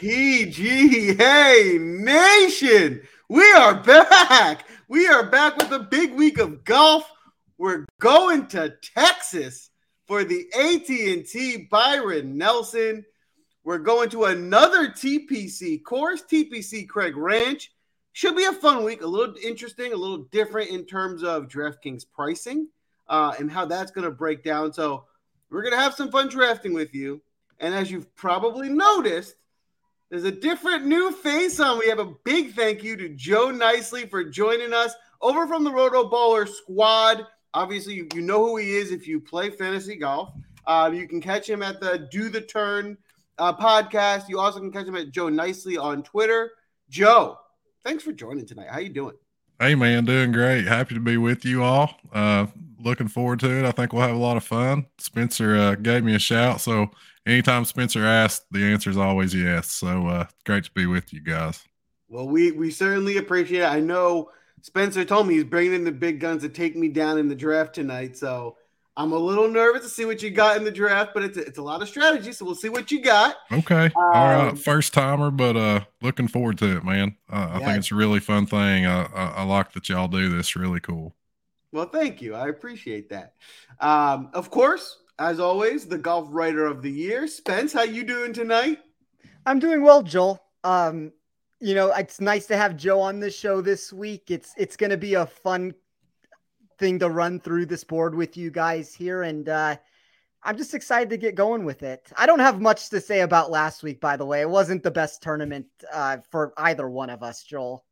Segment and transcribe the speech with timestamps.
[0.00, 4.66] PGA Nation, we are back.
[4.88, 7.04] We are back with a big week of golf.
[7.58, 9.68] We're going to Texas
[10.06, 13.04] for the AT&T Byron Nelson.
[13.62, 17.70] We're going to another TPC course, TPC Craig Ranch.
[18.12, 22.06] Should be a fun week, a little interesting, a little different in terms of DraftKings
[22.10, 22.68] pricing
[23.06, 24.72] uh, and how that's going to break down.
[24.72, 25.04] So
[25.50, 27.20] we're going to have some fun drafting with you.
[27.58, 29.34] And as you've probably noticed,
[30.10, 31.78] there's a different new face on.
[31.78, 34.92] We have a big thank you to Joe Nicely for joining us
[35.22, 37.26] over from the RotoBaller squad.
[37.54, 40.32] Obviously, you, you know who he is if you play fantasy golf.
[40.66, 42.98] Uh, you can catch him at the Do the Turn
[43.38, 44.28] uh, podcast.
[44.28, 46.52] You also can catch him at Joe Nicely on Twitter.
[46.88, 47.38] Joe,
[47.84, 48.68] thanks for joining tonight.
[48.68, 49.14] How you doing?
[49.60, 50.66] Hey man, doing great.
[50.66, 51.94] Happy to be with you all.
[52.12, 52.46] Uh,
[52.82, 53.64] looking forward to it.
[53.64, 54.86] I think we'll have a lot of fun.
[54.98, 56.90] Spencer uh, gave me a shout, so
[57.26, 59.70] anytime Spencer asks, the answer is always yes.
[59.70, 61.62] So uh, great to be with you guys.
[62.08, 63.66] Well, we we certainly appreciate it.
[63.66, 64.30] I know
[64.62, 67.34] Spencer told me he's bringing in the big guns to take me down in the
[67.34, 68.56] draft tonight, so
[68.96, 71.40] I'm a little nervous to see what you got in the draft, but it's a,
[71.42, 73.36] it's a lot of strategy, so we'll see what you got.
[73.50, 77.16] Okay, um, all right, first timer, but uh, looking forward to it, man.
[77.32, 78.86] Uh, I think it's a really fun thing.
[78.86, 80.56] I, I, I like that y'all do this.
[80.56, 81.14] Really cool.
[81.72, 82.34] Well, thank you.
[82.34, 83.34] I appreciate that.
[83.78, 87.72] Um, of course, as always, the golf writer of the year, Spence.
[87.72, 88.80] How you doing tonight?
[89.46, 90.42] I'm doing well, Joel.
[90.64, 91.12] Um,
[91.60, 94.30] you know, it's nice to have Joe on the show this week.
[94.30, 95.74] It's it's going to be a fun
[96.78, 99.76] thing to run through this board with you guys here, and uh,
[100.42, 102.10] I'm just excited to get going with it.
[102.16, 104.40] I don't have much to say about last week, by the way.
[104.40, 107.84] It wasn't the best tournament uh, for either one of us, Joel.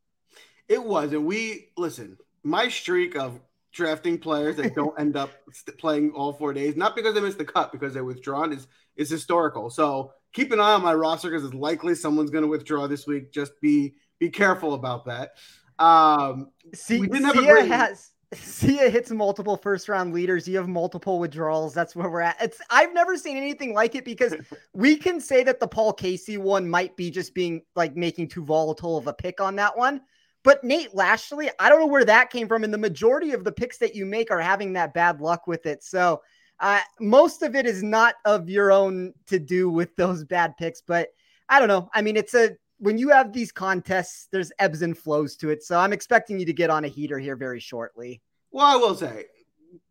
[0.66, 1.22] It wasn't.
[1.22, 2.16] We listen.
[2.42, 3.38] My streak of
[3.78, 5.30] drafting players that don't end up
[5.78, 9.08] playing all four days, not because they missed the cut, because they're withdrawn, is is
[9.08, 9.70] historical.
[9.70, 13.06] So keep an eye on my roster because it's likely someone's going to withdraw this
[13.06, 13.32] week.
[13.32, 15.36] Just be be careful about that.
[15.78, 17.68] Um, See, we didn't have Sia a great...
[17.68, 20.48] has Sia hits multiple first round leaders.
[20.48, 21.72] You have multiple withdrawals.
[21.72, 22.36] That's where we're at.
[22.42, 24.34] It's I've never seen anything like it because
[24.74, 28.44] we can say that the Paul Casey one might be just being like making too
[28.44, 30.00] volatile of a pick on that one.
[30.44, 32.64] But Nate Lashley, I don't know where that came from.
[32.64, 35.66] And the majority of the picks that you make are having that bad luck with
[35.66, 35.82] it.
[35.82, 36.22] So
[36.60, 40.80] uh, most of it is not of your own to do with those bad picks.
[40.80, 41.08] But
[41.48, 41.88] I don't know.
[41.94, 45.62] I mean, it's a when you have these contests, there's ebbs and flows to it.
[45.64, 48.22] So I'm expecting you to get on a heater here very shortly.
[48.52, 49.26] Well, I will say,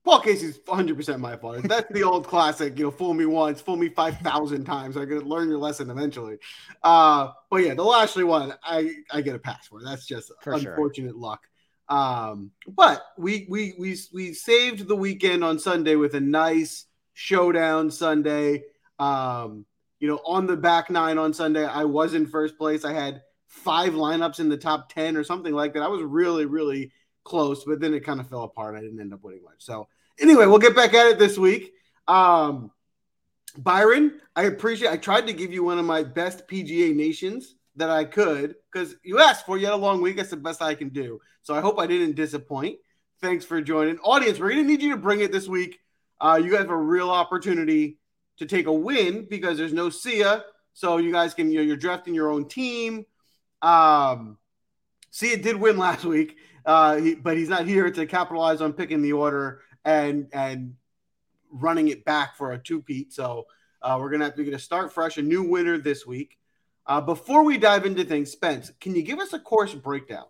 [0.03, 1.63] Paul Casey's 100% my fault.
[1.63, 4.95] That's the old classic, you know, fool me once, fool me 5,000 times.
[4.95, 6.37] I could learn your lesson eventually.
[6.81, 9.83] Uh, but yeah, the Lashley one, I, I get a pass for.
[9.83, 11.19] That's just for unfortunate sure.
[11.19, 11.41] luck.
[11.89, 17.91] Um, but we, we, we, we saved the weekend on Sunday with a nice showdown
[17.91, 18.63] Sunday.
[18.99, 19.65] Um,
[19.99, 22.85] you know, on the back nine on Sunday, I was in first place.
[22.85, 25.83] I had five lineups in the top 10 or something like that.
[25.83, 26.91] I was really, really
[27.27, 28.75] close, but then it kind of fell apart.
[28.75, 29.59] I didn't end up winning much.
[29.59, 29.87] So
[30.19, 31.73] anyway, we'll get back at it this week.
[32.07, 32.71] Um,
[33.57, 34.91] Byron, I appreciate.
[34.91, 38.95] I tried to give you one of my best PGA nations that I could because
[39.03, 39.57] you asked for.
[39.57, 40.15] You had a long week.
[40.15, 41.19] That's the best I can do.
[41.41, 42.77] So I hope I didn't disappoint.
[43.19, 44.39] Thanks for joining, audience.
[44.39, 45.79] We're gonna need you to bring it this week.
[46.21, 47.97] Uh, you guys have a real opportunity
[48.37, 51.77] to take a win because there's no Sia, so you guys can you know you're
[51.77, 53.05] drafting your own team.
[53.61, 54.37] Um,
[55.09, 59.01] Sia did win last week, uh, he, but he's not here to capitalize on picking
[59.01, 60.75] the order and and
[61.49, 63.13] running it back for a two-peat.
[63.13, 63.47] So
[63.81, 66.37] uh, we're gonna have to get a start fresh, a new winner this week.
[66.85, 70.25] Uh, before we dive into things, Spence, can you give us a course breakdown?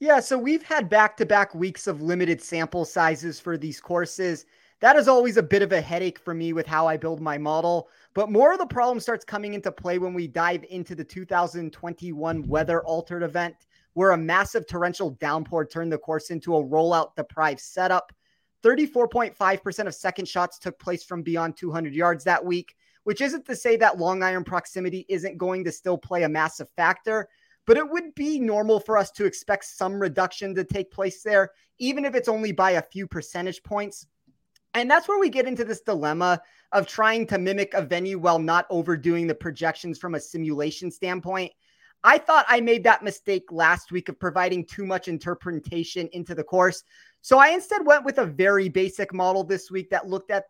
[0.00, 4.46] Yeah, so we've had back-to-back weeks of limited sample sizes for these courses.
[4.80, 7.36] That is always a bit of a headache for me with how I build my
[7.36, 7.88] model.
[8.14, 12.46] But more of the problem starts coming into play when we dive into the 2021
[12.46, 13.66] weather altered event,
[13.98, 18.12] where a massive torrential downpour turned the course into a rollout deprived setup.
[18.62, 23.56] 34.5% of second shots took place from beyond 200 yards that week, which isn't to
[23.56, 27.28] say that long iron proximity isn't going to still play a massive factor,
[27.66, 31.50] but it would be normal for us to expect some reduction to take place there,
[31.80, 34.06] even if it's only by a few percentage points.
[34.74, 36.40] And that's where we get into this dilemma
[36.70, 41.50] of trying to mimic a venue while not overdoing the projections from a simulation standpoint.
[42.04, 46.44] I thought I made that mistake last week of providing too much interpretation into the
[46.44, 46.84] course.
[47.22, 50.44] So I instead went with a very basic model this week that looked at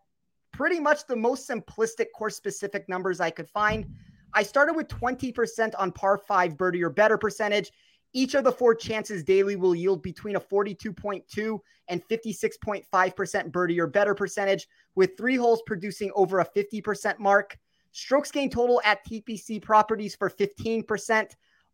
[0.53, 3.87] pretty much the most simplistic course specific numbers I could find.
[4.35, 7.73] I started with 20% on par five birdie or better percentage
[8.13, 11.59] each of the four chances daily will yield between a 42.2
[11.89, 17.57] and 56.5% birdie or better percentage, with three holes producing over a 50% mark.
[17.99, 21.33] Strokes gain total at TPC properties for 15%.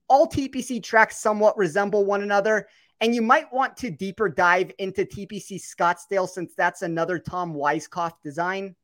[0.08, 2.66] All TPC tracks somewhat resemble one another.
[3.02, 8.14] And you might want to deeper dive into TPC Scottsdale since that's another Tom Weiskopf
[8.22, 8.74] design.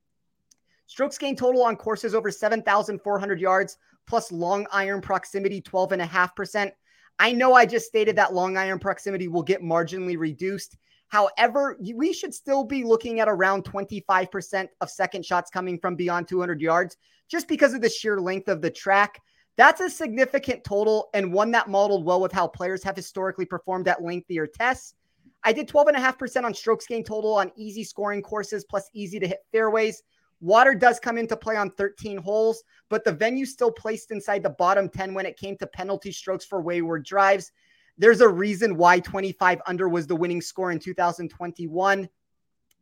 [0.84, 6.72] Strokes gain total on courses over 7,400 yards plus long iron proximity 12.5%.
[7.19, 10.76] I know I just stated that long iron proximity will get marginally reduced.
[11.08, 16.28] However, we should still be looking at around 25% of second shots coming from beyond
[16.28, 16.98] 200 yards
[17.31, 19.21] just because of the sheer length of the track.
[19.56, 23.88] That's a significant total and one that modeled well with how players have historically performed
[23.88, 24.94] at lengthier tests.
[25.43, 29.41] I did 12.5% on strokes gain total on easy scoring courses plus easy to hit
[29.53, 30.03] fairways.
[30.41, 34.50] Water does come into play on 13 holes, but the venue still placed inside the
[34.50, 37.53] bottom 10 when it came to penalty strokes for wayward drives.
[37.99, 42.09] There's a reason why 25 under was the winning score in 2021.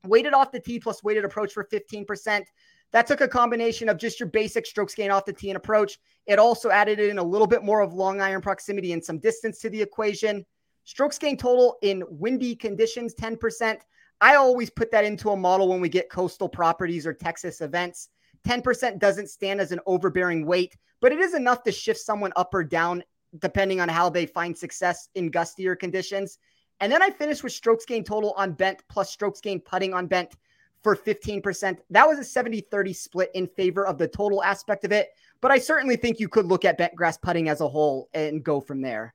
[0.04, 2.44] Weighted off the tee plus weighted approach for 15%.
[2.92, 5.98] That took a combination of just your basic strokes gain off the tee and approach.
[6.26, 9.60] It also added in a little bit more of long iron proximity and some distance
[9.60, 10.44] to the equation.
[10.84, 13.80] Strokes gain total in windy conditions, 10%.
[14.20, 18.08] I always put that into a model when we get coastal properties or Texas events.
[18.46, 22.54] 10% doesn't stand as an overbearing weight, but it is enough to shift someone up
[22.54, 23.02] or down
[23.40, 26.38] depending on how they find success in gustier conditions.
[26.80, 30.06] And then I finished with strokes gain total on bent plus strokes gain putting on
[30.06, 30.34] bent
[30.82, 31.78] for 15%.
[31.90, 35.10] That was a 70 30 split in favor of the total aspect of it.
[35.40, 38.42] But I certainly think you could look at bent grass putting as a whole and
[38.42, 39.14] go from there.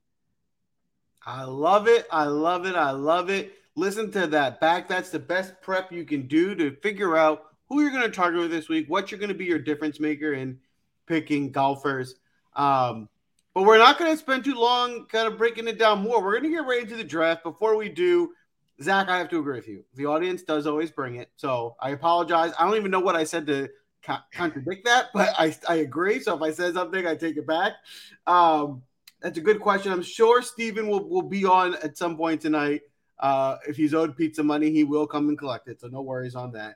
[1.25, 2.06] I love it.
[2.12, 2.75] I love it.
[2.75, 3.54] I love it.
[3.75, 4.88] Listen to that back.
[4.88, 8.42] That's the best prep you can do to figure out who you're going to target
[8.42, 10.60] with this week, what you're going to be your difference maker in
[11.07, 12.15] picking golfers.
[12.56, 13.10] Um,
[13.54, 16.21] but we're not going to spend too long kind of breaking it down more.
[16.21, 17.44] We're going to get right into the draft.
[17.44, 18.33] Before we do,
[18.81, 19.86] Zach, I have to agree with you.
[19.96, 21.30] The audience does always bring it.
[21.36, 22.54] So I apologize.
[22.58, 23.70] I don't even know what I said to
[24.34, 26.20] contradict that, but I, I agree.
[26.20, 27.74] So if I said something, I take it back.
[28.28, 28.81] Um,
[29.22, 29.92] that's a good question.
[29.92, 32.81] I'm sure Steven will, will be on at some point tonight.
[33.20, 35.80] Uh, if he's owed pizza money, he will come and collect it.
[35.80, 36.75] So no worries on that.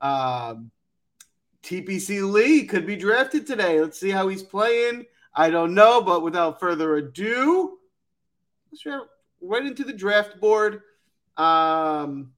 [0.00, 0.70] Um,
[1.62, 3.80] TPC Lee could be drafted today.
[3.80, 5.04] Let's see how he's playing.
[5.34, 7.78] I don't know, but without further ado,
[8.70, 8.84] let's
[9.40, 10.82] right into the draft board.
[11.36, 12.32] Um,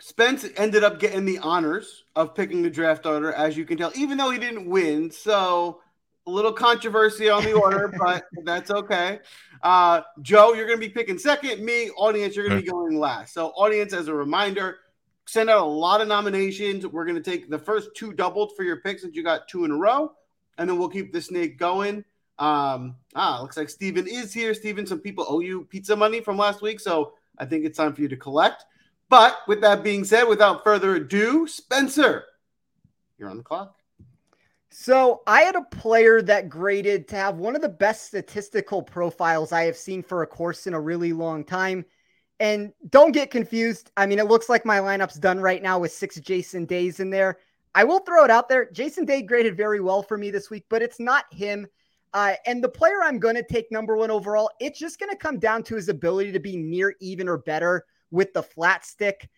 [0.00, 3.92] Spence ended up getting the honors of picking the draft order, as you can tell,
[3.96, 5.10] even though he didn't win.
[5.10, 5.80] So
[6.26, 9.20] a little controversy on the order, but that's okay.
[9.62, 11.64] Uh, Joe, you're going to be picking second.
[11.64, 13.34] Me, audience, you're going to be going last.
[13.34, 14.78] So, audience, as a reminder,
[15.26, 16.86] send out a lot of nominations.
[16.86, 19.64] We're going to take the first two doubled for your picks since you got two
[19.64, 20.12] in a row,
[20.58, 22.04] and then we'll keep the snake going.
[22.38, 24.52] Um, ah, looks like Steven is here.
[24.54, 27.94] Steven, some people owe you pizza money from last week, so I think it's time
[27.94, 28.64] for you to collect.
[29.08, 32.24] But with that being said, without further ado, Spencer,
[33.18, 33.76] you're on the clock.
[34.70, 39.52] So I had a player that graded to have one of the best statistical profiles
[39.52, 41.84] I have seen for a course in a really long time.
[42.40, 43.90] And don't get confused.
[43.96, 47.08] I mean, it looks like my lineup's done right now with six Jason Days in
[47.08, 47.38] there.
[47.74, 48.70] I will throw it out there.
[48.70, 51.66] Jason Day graded very well for me this week, but it's not him.
[52.16, 55.16] Uh, and the player I'm going to take number one overall, it's just going to
[55.18, 59.28] come down to his ability to be near even or better with the flat stick.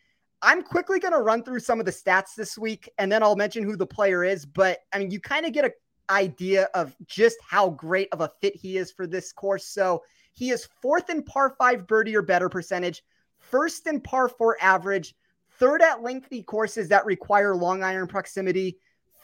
[0.43, 3.35] I'm quickly going to run through some of the stats this week and then I'll
[3.35, 4.47] mention who the player is.
[4.47, 5.73] But I mean, you kind of get an
[6.09, 9.67] idea of just how great of a fit he is for this course.
[9.67, 13.03] So he is fourth in par five birdie or better percentage,
[13.41, 15.17] first in par four average,
[15.59, 18.79] third at lengthy courses that require long iron proximity,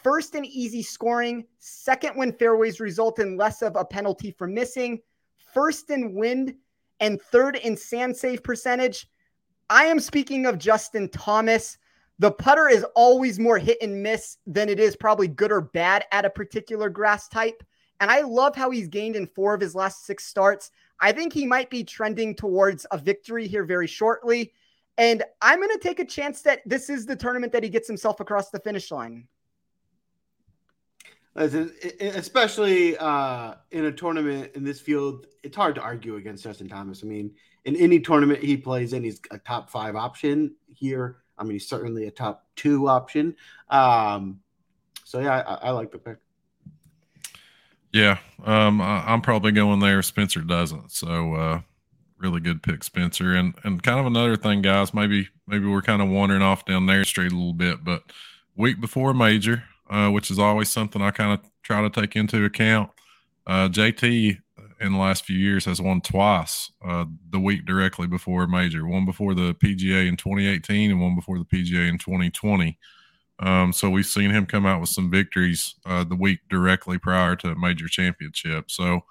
[0.05, 5.01] first in easy scoring, second when fairways result in less of a penalty for missing,
[5.53, 6.55] first in wind,
[7.01, 9.09] and third in sand save percentage.
[9.71, 11.79] I am speaking of Justin Thomas.
[12.19, 16.05] The putter is always more hit and miss than it is probably good or bad
[16.13, 17.65] at a particular grass type.
[17.99, 20.71] And I love how he's gained in four of his last six starts.
[21.01, 24.53] I think he might be trending towards a victory here very shortly.
[24.99, 27.89] And I'm going to take a chance that this is the tournament that he gets
[27.89, 29.27] himself across the finish line.
[31.37, 37.03] Especially uh, in a tournament in this field, it's hard to argue against Justin Thomas.
[37.03, 37.33] I mean,
[37.65, 41.19] in any tournament he plays in, he's a top five option here.
[41.37, 43.35] I mean, he's certainly a top two option.
[43.69, 44.41] Um,
[45.05, 46.19] so yeah, I, I, like the pick.
[47.93, 50.03] Yeah, um, I, am probably going there.
[50.03, 51.61] Spencer doesn't, so uh,
[52.19, 53.35] really good pick, Spencer.
[53.35, 54.95] And and kind of another thing, guys.
[54.95, 58.05] Maybe maybe we're kind of wandering off down there street a little bit, but
[58.57, 59.65] week before major,
[59.95, 62.91] uh, which is always something I kind of try to take into account.
[63.47, 64.39] Uh, JT
[64.81, 68.85] in the last few years has won twice uh, the week directly before a major,
[68.87, 72.77] one before the PGA in 2018 and one before the PGA in 2020.
[73.39, 77.37] Um, so we've seen him come out with some victories uh, the week directly prior
[77.37, 78.73] to a major championship.
[78.73, 79.03] So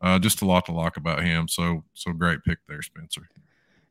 [0.00, 1.48] uh, just a lot to like about him.
[1.48, 3.28] So so great pick there, Spencer.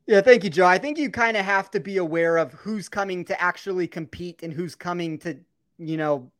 [0.08, 0.66] Yeah, thank you, Joe.
[0.66, 4.42] I think you kind of have to be aware of who's coming to actually compete
[4.42, 5.38] and who's coming to,
[5.78, 6.32] you know,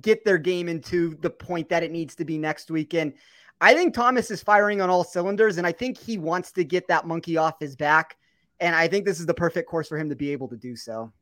[0.00, 3.14] get their game into the point that it needs to be next weekend.
[3.60, 6.88] I think Thomas is firing on all cylinders, and I think he wants to get
[6.88, 8.16] that monkey off his back.
[8.58, 10.76] And I think this is the perfect course for him to be able to do
[10.76, 11.12] so.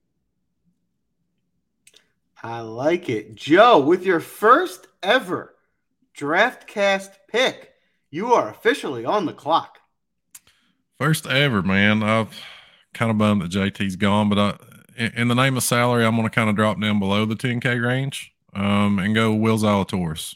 [2.42, 3.34] I like it.
[3.34, 5.56] Joe, with your first ever
[6.16, 7.72] DraftCast pick,
[8.10, 9.78] you are officially on the clock.
[10.98, 12.02] First ever, man.
[12.02, 12.40] I've
[12.94, 14.58] kind of bummed that JT's gone, but I,
[14.96, 17.84] in the name of salary, I'm going to kind of drop down below the 10K
[17.84, 20.34] range um, and go Will Zalatoris.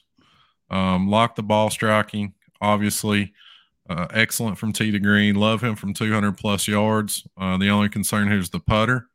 [0.71, 3.33] Um, lock the ball striking, obviously.
[3.89, 5.35] Uh, excellent from tee to green.
[5.35, 7.27] Love him from 200 plus yards.
[7.37, 9.07] Uh, the only concern here is the putter,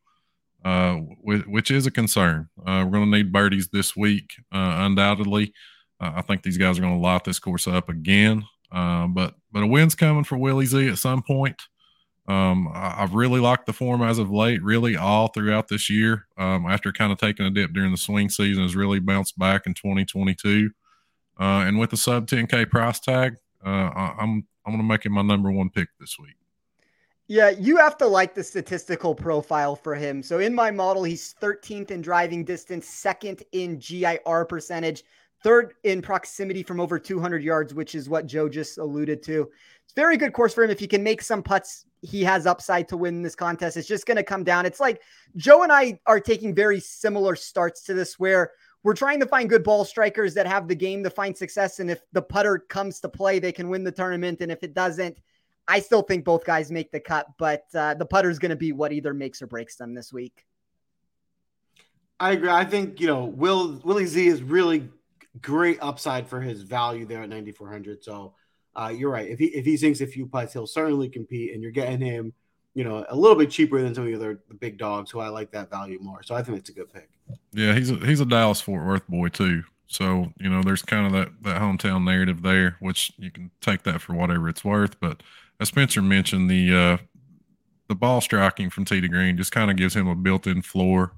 [0.63, 2.49] uh, which, which, is a concern.
[2.59, 5.53] Uh, we're going to need birdies this week, uh, undoubtedly.
[5.99, 8.43] Uh, I think these guys are going to light this course up again.
[8.71, 11.59] But but a win's coming for Willie Z at some point.
[12.27, 16.27] Um, I, have really liked the form as of late, really all throughout this year.
[16.37, 19.65] Um, after kind of taking a dip during the swing season, has really bounced back
[19.65, 20.69] in 2022.
[21.39, 25.05] Uh, and with the sub 10K price tag, uh, I, I'm I'm going to make
[25.05, 26.35] him my number one pick this week.
[27.29, 30.21] Yeah, you have to like the statistical profile for him.
[30.21, 35.03] So in my model, he's 13th in driving distance, second in GIR percentage,
[35.43, 39.49] third in proximity from over 200 yards, which is what Joe just alluded to.
[39.97, 40.69] Very good course for him.
[40.69, 43.77] If he can make some putts, he has upside to win this contest.
[43.77, 44.67] It's just going to come down.
[44.67, 45.01] It's like
[45.35, 48.51] Joe and I are taking very similar starts to this, where
[48.83, 51.79] we're trying to find good ball strikers that have the game to find success.
[51.79, 54.39] And if the putter comes to play, they can win the tournament.
[54.41, 55.17] And if it doesn't,
[55.67, 58.55] I still think both guys make the cut, but uh, the putter is going to
[58.55, 60.45] be what either makes or breaks them this week.
[62.19, 62.49] I agree.
[62.49, 64.89] I think you know Will Willie Z is really
[65.41, 68.03] great upside for his value there at 9400.
[68.03, 68.35] So
[68.77, 69.27] uh, you're right.
[69.27, 72.31] If he if he sinks a few putts, he'll certainly compete, and you're getting him,
[72.75, 75.09] you know, a little bit cheaper than some of the other the big dogs.
[75.09, 76.21] who I like that value more.
[76.23, 77.09] So I think it's a good pick.
[77.51, 79.63] Yeah, he's a, he's a Dallas Fort Worth boy too.
[79.87, 83.83] So you know, there's kind of that that hometown narrative there, which you can take
[83.83, 84.99] that for whatever it's worth.
[84.99, 85.23] But
[85.59, 86.97] as Spencer mentioned, the uh,
[87.87, 91.13] the ball striking from tee to green just kind of gives him a built-in floor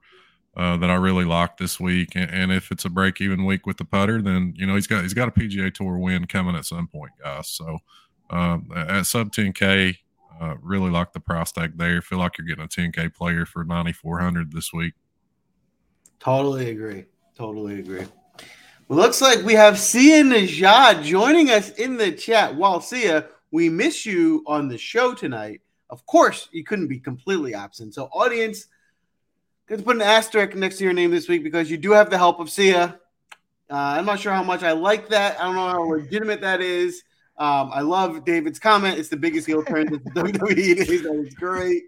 [0.60, 2.16] uh, that I really like this week.
[2.16, 4.88] And, and, if it's a break even week with the putter, then you know he's
[4.88, 7.48] got he's got a PGA Tour win coming at some point, guys.
[7.48, 7.78] So
[8.30, 9.96] um, at sub 10k,
[10.42, 12.01] uh, really like the price tag there.
[12.01, 14.96] Feel like you're getting a 10k player for 9400 this week.
[16.20, 17.06] Totally agree.
[17.38, 18.06] Totally agree.
[18.89, 22.54] Well, looks like we have Sia Nejad joining us in the chat.
[22.54, 25.62] While Sia, we miss you on the show tonight.
[25.89, 27.94] Of course, you couldn't be completely absent.
[27.94, 28.68] So, audience
[29.69, 32.17] Let's put an asterisk next to your name this week because you do have the
[32.17, 32.99] help of Sia.
[33.69, 35.39] Uh, I'm not sure how much I like that.
[35.39, 37.03] I don't know how legitimate that is.
[37.38, 38.97] Um, I love David's comment.
[38.97, 41.03] It's the biggest heel turn that the WWE is.
[41.03, 41.83] That is great.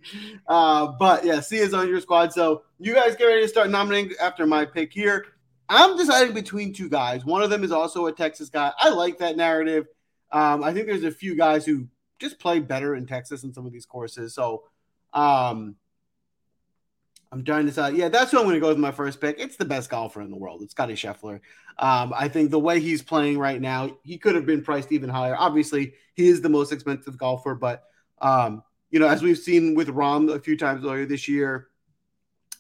[0.48, 2.32] Uh, but yeah, Sia's on your squad.
[2.34, 5.26] So you guys get ready to start nominating after my pick here.
[5.68, 7.26] I'm deciding between two guys.
[7.26, 8.72] One of them is also a Texas guy.
[8.78, 9.88] I like that narrative.
[10.32, 11.88] Um, I think there's a few guys who
[12.20, 14.36] just play better in Texas in some of these courses.
[14.36, 14.66] So
[15.14, 15.78] um,
[17.32, 17.96] I'm trying to decide.
[17.96, 19.40] Yeah, that's who I'm going to go with my first pick.
[19.40, 20.62] It's the best golfer in the world.
[20.62, 21.40] It's Scotty Scheffler.
[21.80, 25.10] Um, I think the way he's playing right now, he could have been priced even
[25.10, 25.36] higher.
[25.38, 27.84] Obviously, he is the most expensive golfer, but
[28.20, 31.70] um, you know, as we've seen with Rahm a few times earlier this year,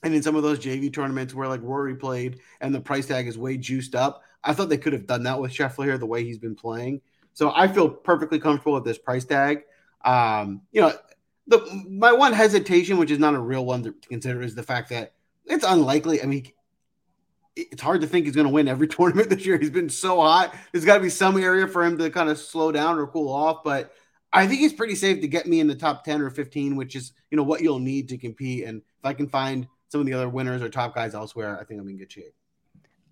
[0.04, 3.28] and in some of those JV tournaments where like Rory played and the price tag
[3.28, 6.08] is way juiced up, I thought they could have done that with Scheffler here the
[6.08, 7.02] way he's been playing.
[7.34, 9.64] So I feel perfectly comfortable with this price tag.
[10.04, 10.94] Um, you know,
[11.48, 14.90] the my one hesitation, which is not a real one to consider, is the fact
[14.90, 15.14] that
[15.46, 16.22] it's unlikely.
[16.22, 16.48] I mean,
[17.56, 19.58] it's hard to think he's going to win every tournament this year.
[19.58, 20.56] He's been so hot.
[20.72, 23.32] There's got to be some area for him to kind of slow down or cool
[23.32, 23.64] off.
[23.64, 23.94] But
[24.34, 26.96] I think he's pretty safe to get me in the top 10 or 15, which
[26.96, 28.66] is, you know, what you'll need to compete.
[28.66, 31.66] And if I can find some of the other winners or top guys elsewhere, I
[31.66, 32.34] think I'm in good shape.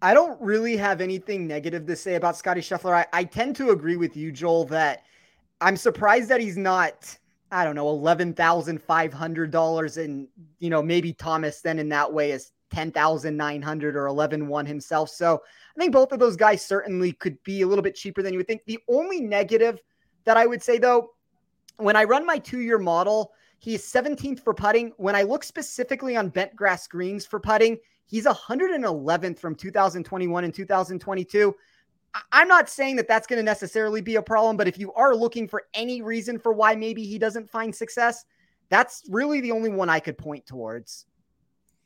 [0.02, 2.94] I don't really have anything negative to say about Scotty Scheffler.
[2.94, 5.04] I, I tend to agree with you, Joel, that
[5.60, 7.18] I'm surprised that he's not
[7.52, 10.28] I don't know, eleven thousand five hundred dollars, and
[10.60, 14.48] you know maybe Thomas then in that way is ten thousand nine hundred or eleven
[14.48, 15.10] one himself.
[15.10, 15.42] So
[15.76, 18.40] I think both of those guys certainly could be a little bit cheaper than you
[18.40, 18.66] would think.
[18.66, 19.80] The only negative
[20.26, 21.12] that I would say though,
[21.78, 24.94] when I run my two year model, he's 17th for putting.
[24.98, 30.54] When I look specifically on bent grass greens for putting, he's 111th from 2021 and
[30.54, 31.56] 2022.
[32.32, 35.16] I'm not saying that that's going to necessarily be a problem, but if you are
[35.16, 38.26] looking for any reason for why maybe he doesn't find success,
[38.70, 41.06] that's really the only one I could point towards.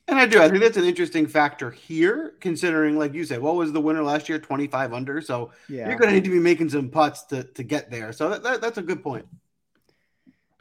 [0.07, 0.41] And I do.
[0.41, 4.03] I think that's an interesting factor here, considering, like you said, what was the winner
[4.03, 4.37] last year?
[4.37, 5.21] 25 under.
[5.21, 5.87] So yeah.
[5.87, 8.11] you're going to need to be making some putts to, to get there.
[8.11, 9.25] So that, that, that's a good point.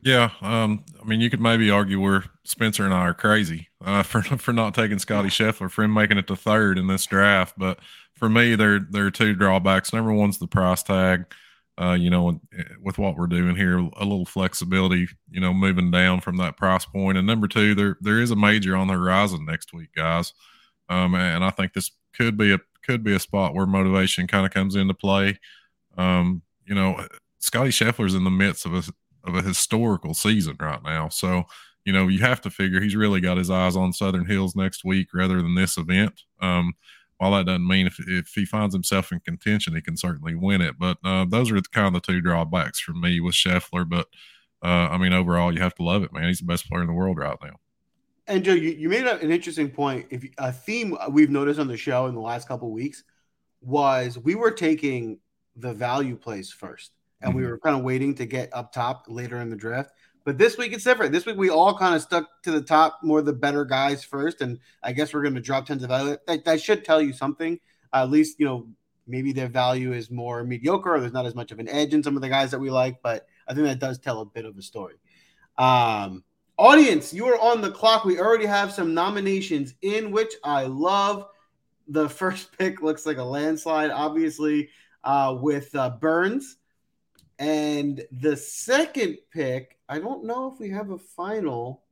[0.02, 0.30] Yeah.
[0.40, 4.22] Um, I mean, you could maybe argue where Spencer and I are crazy uh, for,
[4.22, 7.54] for not taking Scotty Scheffler, for him making it to third in this draft.
[7.58, 7.80] But
[8.22, 9.92] for me, there, there are two drawbacks.
[9.92, 11.26] Number one's the price tag
[11.80, 12.40] uh, you know,
[12.82, 16.84] with what we're doing here, a little flexibility, you know, moving down from that price
[16.84, 17.16] point.
[17.16, 20.34] And number two, there there is a major on the horizon next week, guys.
[20.88, 24.44] Um, and I think this could be a could be a spot where motivation kind
[24.44, 25.38] of comes into play.
[25.96, 27.06] Um, you know,
[27.38, 28.82] Scotty Scheffler's in the midst of a
[29.24, 31.44] of a historical season right now, so
[31.86, 34.84] you know you have to figure he's really got his eyes on Southern Hills next
[34.84, 36.20] week rather than this event.
[36.40, 36.74] Um,
[37.22, 40.60] while that doesn't mean if, if he finds himself in contention, he can certainly win
[40.60, 40.76] it.
[40.76, 43.88] But uh, those are kind of the two drawbacks for me with Scheffler.
[43.88, 44.08] But
[44.60, 46.26] uh, I mean, overall, you have to love it, man.
[46.26, 47.60] He's the best player in the world right now.
[48.26, 50.06] And Joe, you, you made an interesting point.
[50.10, 53.04] If a theme we've noticed on the show in the last couple weeks
[53.60, 55.20] was we were taking
[55.54, 57.38] the value plays first, and mm-hmm.
[57.38, 59.92] we were kind of waiting to get up top later in the draft.
[60.24, 61.12] But this week it's different.
[61.12, 64.40] This week we all kind of stuck to the top, more the better guys first,
[64.40, 66.16] and I guess we're going to drop tens of value.
[66.26, 67.58] That, that should tell you something.
[67.92, 68.68] At least you know
[69.06, 72.02] maybe their value is more mediocre, or there's not as much of an edge in
[72.02, 73.02] some of the guys that we like.
[73.02, 74.94] But I think that does tell a bit of a story.
[75.58, 76.24] Um,
[76.58, 78.04] audience, you are on the clock.
[78.04, 81.26] We already have some nominations in, which I love.
[81.88, 84.70] The first pick looks like a landslide, obviously,
[85.04, 86.56] uh, with uh, Burns.
[87.38, 91.82] And the second pick, I don't know if we have a final.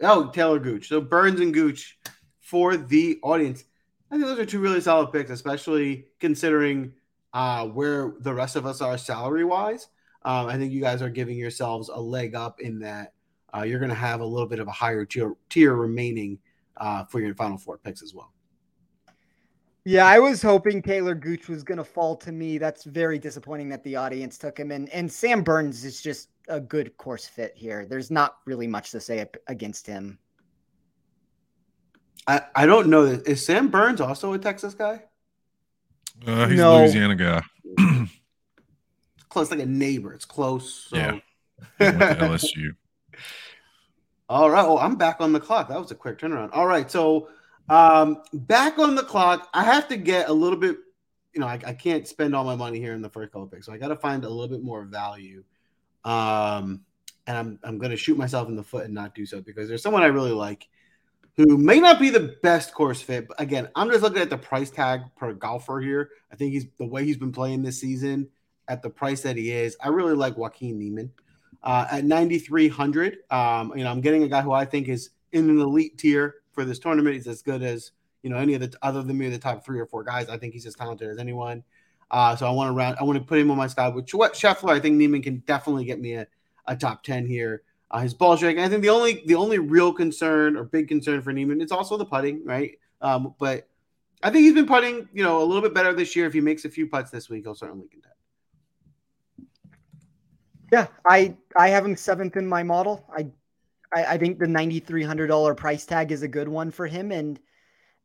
[0.00, 0.88] Oh, Taylor Gooch.
[0.88, 1.98] So Burns and Gooch
[2.40, 3.62] for the audience.
[4.10, 6.94] I think those are two really solid picks, especially considering
[7.34, 9.88] uh, where the rest of us are salary wise.
[10.22, 13.12] Um, I think you guys are giving yourselves a leg up in that
[13.54, 16.38] uh, you're going to have a little bit of a higher tier, tier remaining
[16.78, 18.32] uh, for your final four picks as well.
[19.84, 22.56] Yeah, I was hoping Taylor Gooch was going to fall to me.
[22.56, 24.70] That's very disappointing that the audience took him.
[24.70, 27.86] And, and Sam Burns is just a good course fit here.
[27.86, 30.18] There's not really much to say against him.
[32.26, 33.04] I, I don't know.
[33.04, 35.02] Is Sam Burns also a Texas guy?
[36.26, 36.76] Uh, he's no.
[36.76, 37.42] a Louisiana guy.
[37.78, 40.12] it's close, like a neighbor.
[40.12, 40.88] It's close.
[40.90, 40.96] So.
[40.96, 41.18] Yeah.
[41.80, 42.70] LSU.
[44.28, 44.62] All right.
[44.62, 45.68] Well, I'm back on the clock.
[45.68, 46.50] That was a quick turnaround.
[46.52, 46.90] All right.
[46.90, 47.28] So
[47.68, 49.48] um, back on the clock.
[49.54, 50.76] I have to get a little bit.
[51.32, 53.66] You know, I, I can't spend all my money here in the first couple picks,
[53.66, 55.44] so I got to find a little bit more value.
[56.04, 56.82] Um,
[57.26, 59.68] and I'm I'm going to shoot myself in the foot and not do so because
[59.68, 60.68] there's someone I really like
[61.36, 63.28] who may not be the best course fit.
[63.28, 66.10] But again, I'm just looking at the price tag per golfer here.
[66.32, 68.28] I think he's the way he's been playing this season
[68.68, 69.76] at the price that he is.
[69.80, 71.12] I really like Joaquin Niemann
[71.62, 73.18] uh, at 9,300.
[73.30, 76.36] Um, you know, I'm getting a guy who I think is in an elite tier
[76.52, 77.14] for this tournament.
[77.14, 79.80] He's as good as you know any of the other than maybe the top three
[79.80, 80.28] or four guys.
[80.28, 81.64] I think he's as talented as anyone.
[82.10, 82.96] Uh, so I want to round.
[83.00, 84.70] I want to put him on my side with Scheffler.
[84.70, 86.26] I think Niemann can definitely get me a,
[86.66, 87.62] a top ten here.
[87.90, 88.62] Uh, his ball striking.
[88.62, 91.96] I think the only the only real concern or big concern for Niemann is also
[91.96, 92.78] the putting, right?
[93.00, 93.68] Um, but
[94.22, 96.26] I think he's been putting, you know, a little bit better this year.
[96.26, 98.14] If he makes a few putts this week, he'll certainly contend.
[100.72, 103.04] Yeah, I I have him seventh in my model.
[103.16, 103.26] I
[103.92, 106.86] I, I think the ninety three hundred dollar price tag is a good one for
[106.86, 107.40] him, and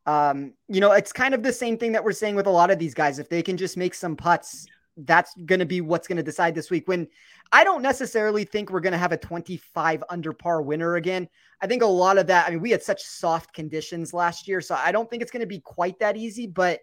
[0.06, 2.72] um, you know, it's kind of the same thing that we're saying with a lot
[2.72, 3.20] of these guys.
[3.20, 6.56] If they can just make some putts, that's going to be what's going to decide
[6.56, 6.88] this week.
[6.88, 7.08] When
[7.52, 11.28] I don't necessarily think we're going to have a 25 under par winner again.
[11.62, 14.62] I think a lot of that, I mean, we had such soft conditions last year,
[14.62, 16.80] so I don't think it's going to be quite that easy, but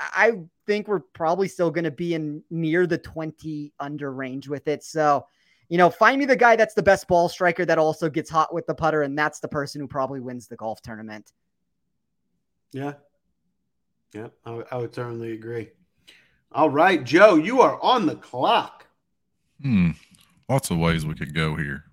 [0.00, 0.32] I
[0.66, 4.82] think we're probably still going to be in near the 20 under range with it.
[4.82, 5.26] So,
[5.68, 8.52] you know, find me the guy that's the best ball striker that also gets hot
[8.52, 11.32] with the putter, and that's the person who probably wins the golf tournament.
[12.72, 12.94] Yeah.
[14.12, 15.70] Yeah, I, I would certainly agree.
[16.52, 18.86] All right, Joe, you are on the clock.
[19.62, 19.92] Hmm.
[20.48, 21.84] Lots of ways we could go here.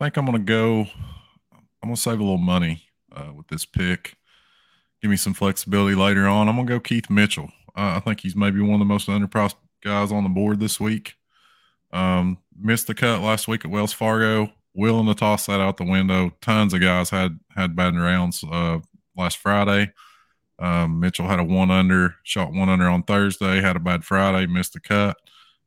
[0.00, 0.86] I think I'm going to go.
[1.82, 4.14] I'm going to save a little money uh, with this pick.
[5.02, 6.48] Give me some flexibility later on.
[6.48, 7.50] I'm going to go Keith Mitchell.
[7.76, 10.78] Uh, I think he's maybe one of the most underpriced guys on the board this
[10.78, 11.14] week.
[11.92, 14.52] Um, missed the cut last week at Wells Fargo.
[14.74, 16.32] Willing to toss that out the window.
[16.40, 18.78] Tons of guys had had bad rounds uh,
[19.18, 19.92] last Friday.
[20.58, 24.46] Um, Mitchell had a one under, shot one under on Thursday, had a bad Friday,
[24.46, 25.16] missed the cut.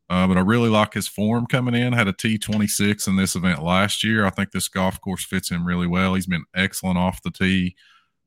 [0.09, 1.93] Uh, but I really like his form coming in.
[1.93, 4.25] Had a T26 in this event last year.
[4.25, 6.15] I think this golf course fits him really well.
[6.15, 7.75] He's been excellent off the tee,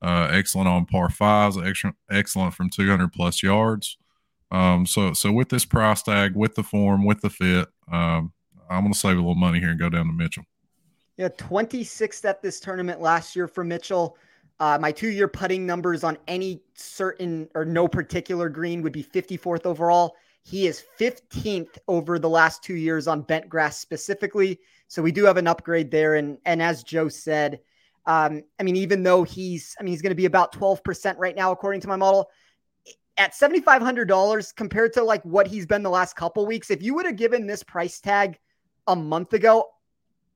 [0.00, 3.98] uh, excellent on par fives, excellent, excellent from 200 plus yards.
[4.50, 8.32] Um, so, so with this price tag, with the form, with the fit, um,
[8.70, 10.44] I'm going to save a little money here and go down to Mitchell.
[11.18, 14.16] Yeah, 26th at this tournament last year for Mitchell.
[14.60, 19.02] Uh, my two year putting numbers on any certain or no particular green would be
[19.02, 20.14] 54th overall.
[20.42, 24.60] He is 15th over the last two years on bent grass specifically.
[24.88, 26.14] So we do have an upgrade there.
[26.14, 27.60] And and as Joe said,
[28.06, 31.34] um, I mean, even though he's, I mean, he's going to be about 12% right
[31.34, 32.30] now, according to my model.
[33.16, 37.06] At $7,500 compared to like what he's been the last couple weeks, if you would
[37.06, 38.38] have given this price tag
[38.88, 39.68] a month ago,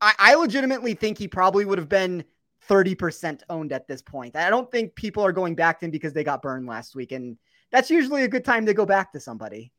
[0.00, 2.24] I, I legitimately think he probably would have been
[2.68, 4.37] 30% owned at this point.
[4.37, 7.12] I don't think people are going back to him because they got burned last week.
[7.12, 7.37] And
[7.70, 9.72] that's usually a good time to go back to somebody.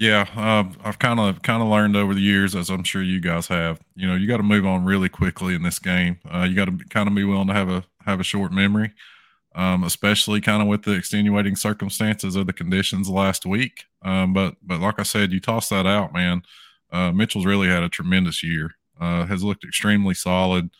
[0.00, 3.20] Yeah, uh, I've kind of kind of learned over the years, as I'm sure you
[3.20, 3.80] guys have.
[3.94, 6.18] You know, you got to move on really quickly in this game.
[6.32, 8.94] Uh, you got to kind of be willing to have a have a short memory,
[9.54, 13.84] um, especially kind of with the extenuating circumstances of the conditions last week.
[14.02, 16.44] Um, but but like I said, you toss that out, man.
[16.90, 18.70] Uh, Mitchell's really had a tremendous year.
[18.98, 20.70] Uh, has looked extremely solid.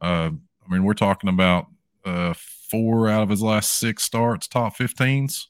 [0.00, 0.30] Uh,
[0.66, 1.66] I mean, we're talking about
[2.04, 2.34] uh,
[2.70, 5.46] four out of his last six starts, top 15s.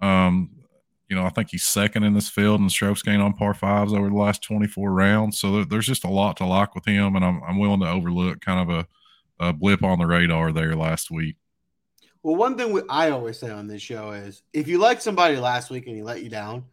[0.00, 0.50] Um,
[1.08, 3.92] you know, I think he's second in this field in strokes gained on par fives
[3.92, 5.38] over the last 24 rounds.
[5.38, 7.90] So there, there's just a lot to like with him, and I'm, I'm willing to
[7.90, 8.86] overlook kind of
[9.40, 11.36] a, a blip on the radar there last week.
[12.22, 15.36] Well, one thing we, I always say on this show is if you like somebody
[15.36, 16.64] last week and he let you down,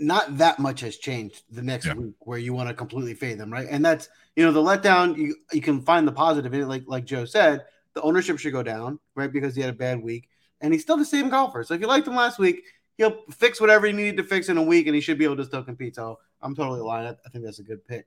[0.00, 1.94] not that much has changed the next yeah.
[1.94, 3.68] week where you want to completely fade them, right?
[3.70, 5.16] And that's you know the letdown.
[5.16, 8.52] You you can find the positive in it, like like Joe said, the ownership should
[8.52, 9.32] go down, right?
[9.32, 10.28] Because he had a bad week,
[10.60, 11.62] and he's still the same golfer.
[11.62, 12.64] So if you liked him last week,
[12.96, 15.36] he'll fix whatever he needed to fix in a week, and he should be able
[15.36, 15.94] to still compete.
[15.94, 17.16] So I'm totally aligned.
[17.24, 18.06] I think that's a good pick.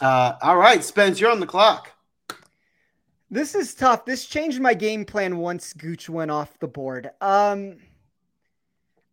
[0.00, 1.90] Uh, all right, Spence, you're on the clock.
[3.30, 4.04] This is tough.
[4.04, 7.10] This changed my game plan once Gooch went off the board.
[7.20, 7.76] Um,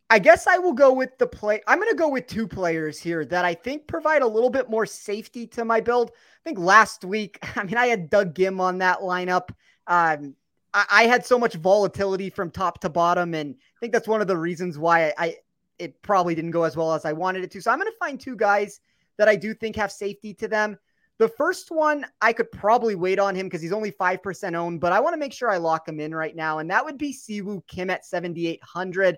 [0.10, 1.62] I guess I will go with the play.
[1.68, 4.70] I'm going to go with two players here that I think provide a little bit
[4.70, 6.12] more safety to my build.
[6.12, 9.50] I think last week, I mean, I had Doug Ghim on that lineup.
[9.88, 10.36] Um,
[10.74, 14.22] I, I, had so much volatility from top to bottom, and I think that's one
[14.22, 15.36] of the reasons why I, I
[15.78, 17.62] it probably didn't go as well as I wanted it to.
[17.62, 18.80] So I'm going to find two guys
[19.18, 20.78] that I do think have safety to them.
[21.18, 24.92] The first one, I could probably wait on him because he's only 5% owned, but
[24.92, 26.60] I want to make sure I lock him in right now.
[26.60, 29.18] And that would be Si Woo Kim at 7,800.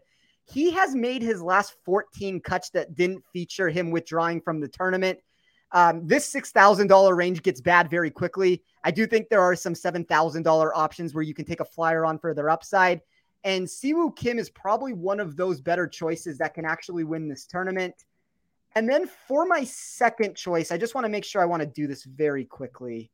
[0.50, 5.20] He has made his last 14 cuts that didn't feature him withdrawing from the tournament.
[5.74, 8.64] Um, this $6,000 range gets bad very quickly.
[8.84, 12.18] I do think there are some $7,000 options where you can take a flyer on
[12.18, 13.02] for their upside.
[13.44, 17.28] And Si Woo Kim is probably one of those better choices that can actually win
[17.28, 18.06] this tournament.
[18.76, 21.68] And then for my second choice, I just want to make sure I want to
[21.68, 23.12] do this very quickly.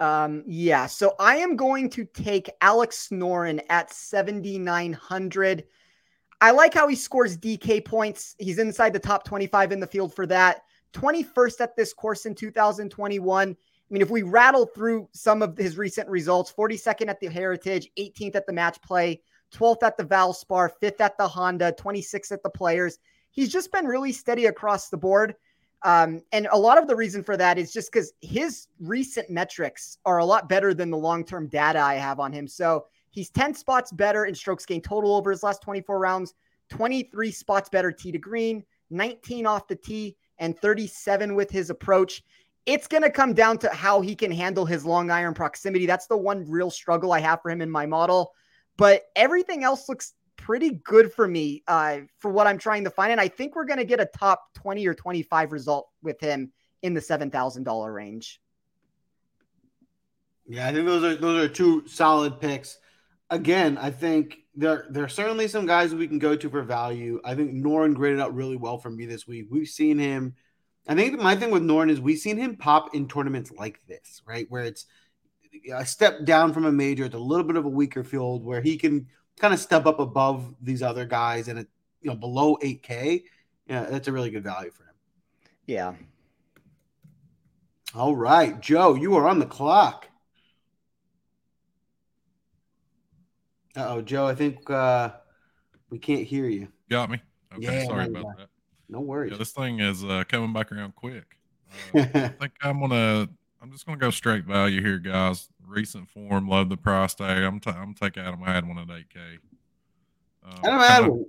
[0.00, 5.64] Um, yeah, so I am going to take Alex Noren at 7,900.
[6.42, 8.34] I like how he scores DK points.
[8.40, 10.62] He's inside the top 25 in the field for that.
[10.92, 13.50] 21st at this course in 2021.
[13.50, 13.54] I
[13.88, 18.34] mean, if we rattle through some of his recent results 42nd at the Heritage, 18th
[18.34, 19.22] at the match play,
[19.54, 22.98] 12th at the Valspar, 5th at the Honda, 26th at the Players.
[23.30, 25.36] He's just been really steady across the board.
[25.84, 29.98] Um, and a lot of the reason for that is just because his recent metrics
[30.04, 32.48] are a lot better than the long term data I have on him.
[32.48, 36.34] So he's 10 spots better in strokes gained total over his last 24 rounds,
[36.70, 42.24] 23 spots better tee to green, 19 off the tee, and 37 with his approach.
[42.66, 45.86] It's going to come down to how he can handle his long iron proximity.
[45.86, 48.32] That's the one real struggle I have for him in my model.
[48.76, 53.12] But everything else looks pretty good for me uh, for what I'm trying to find.
[53.12, 56.52] And I think we're going to get a top 20 or 25 result with him
[56.82, 58.40] in the $7,000 range.
[60.46, 62.78] Yeah, I think those are those are two solid picks.
[63.32, 67.18] Again, I think there there are certainly some guys we can go to for value.
[67.24, 69.46] I think Noren graded out really well for me this week.
[69.50, 70.34] We've seen him.
[70.86, 74.20] I think my thing with Noren is we've seen him pop in tournaments like this,
[74.26, 74.84] right, where it's
[75.74, 78.60] a step down from a major, it's a little bit of a weaker field where
[78.60, 79.06] he can
[79.38, 81.68] kind of step up above these other guys and it,
[82.02, 83.22] you know below 8K.
[83.66, 84.94] Yeah, that's a really good value for him.
[85.66, 85.94] Yeah.
[87.94, 90.08] All right, Joe, you are on the clock.
[93.76, 95.10] Oh, Joe, I think uh,
[95.90, 96.68] we can't hear you.
[96.90, 97.20] Got me.
[97.54, 98.48] Okay, yeah, sorry about that.
[98.88, 99.32] No worries.
[99.32, 101.24] Yeah, this thing is uh, coming back around quick.
[101.94, 103.26] Uh, I think I'm gonna.
[103.62, 105.48] I'm just gonna go straight value here, guys.
[105.66, 107.42] Recent form, love the price tag.
[107.42, 107.60] I'm.
[107.60, 109.38] T- I'm taking Adam Hadwin at 8K.
[110.44, 111.26] Um, Adam Hadwin.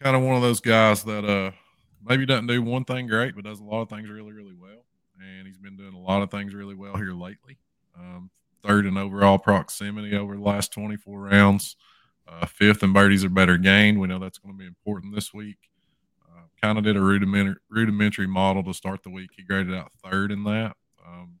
[0.00, 1.50] Kind of one of those guys that uh
[2.06, 4.84] maybe doesn't do one thing great, but does a lot of things really, really well.
[5.20, 7.58] And he's been doing a lot of things really well here lately.
[7.98, 8.30] Um,
[8.62, 11.76] third in overall proximity over the last 24 rounds.
[12.28, 14.00] Uh, fifth in birdies are better gained.
[14.00, 15.58] We know that's going to be important this week.
[16.24, 19.30] Uh, kind of did a rudimentary, rudimentary model to start the week.
[19.36, 20.76] He graded out third in that.
[21.06, 21.38] um,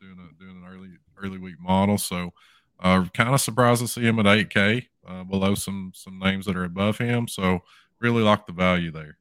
[0.00, 0.90] doing a doing an early
[1.22, 1.98] early week model.
[1.98, 2.32] So
[2.80, 6.56] uh, kind of surprised to see him at 8K uh, below some some names that
[6.56, 7.28] are above him.
[7.28, 7.60] So
[8.00, 9.18] really like the value there.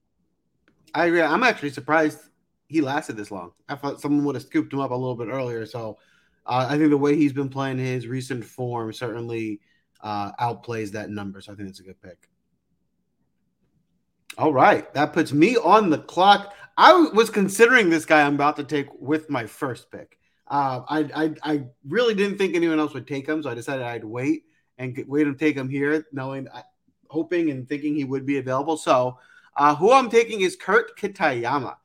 [0.94, 1.22] I agree.
[1.22, 2.20] I'm actually surprised
[2.68, 3.52] he lasted this long.
[3.70, 5.66] I thought someone would have scooped him up a little bit earlier.
[5.66, 5.98] So
[6.46, 9.62] uh, I think the way he's been playing his recent form certainly
[10.02, 11.42] uh, outplays that number.
[11.42, 12.30] So I think it's a good pick.
[14.38, 16.54] All right, that puts me on the clock.
[16.76, 20.18] I was considering this guy I'm about to take with my first pick.
[20.48, 23.86] Uh, I, I, I really didn't think anyone else would take him, so I decided
[23.86, 24.44] I'd wait
[24.80, 26.48] and wait and take him here, knowing,
[27.10, 28.76] hoping and thinking he would be available.
[28.76, 29.20] So,
[29.56, 31.76] uh, who I'm taking is Kurt Kitayama.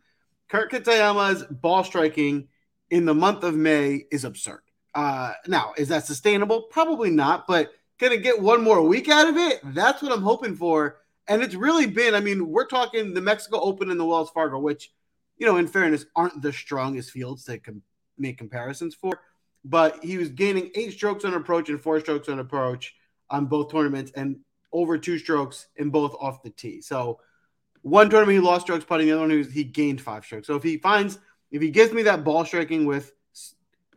[0.48, 2.48] Kurt Kitayama's ball striking
[2.90, 4.62] in the month of May is absurd.
[4.94, 6.62] Uh, now, is that sustainable?
[6.62, 9.60] Probably not, but gonna get one more week out of it?
[9.62, 11.00] That's what I'm hoping for.
[11.28, 14.58] And it's really been, I mean, we're talking the Mexico Open and the Wells Fargo,
[14.58, 14.92] which,
[15.36, 17.82] you know, in fairness, aren't the strongest fields to com-
[18.16, 19.20] make comparisons for.
[19.64, 22.94] But he was gaining eight strokes on approach and four strokes on approach
[23.28, 24.38] on both tournaments and
[24.72, 26.80] over two strokes in both off the tee.
[26.80, 27.20] So
[27.82, 30.46] one tournament he lost strokes putting, the other one he, was, he gained five strokes.
[30.46, 31.18] So if he finds,
[31.50, 33.12] if he gives me that ball striking with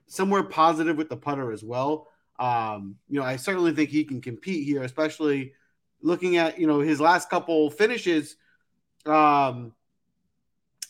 [0.08, 2.08] somewhere positive with the putter as well,
[2.40, 5.54] um, you know, I certainly think he can compete here, especially
[6.02, 8.36] looking at you know his last couple finishes.
[9.06, 9.74] Um,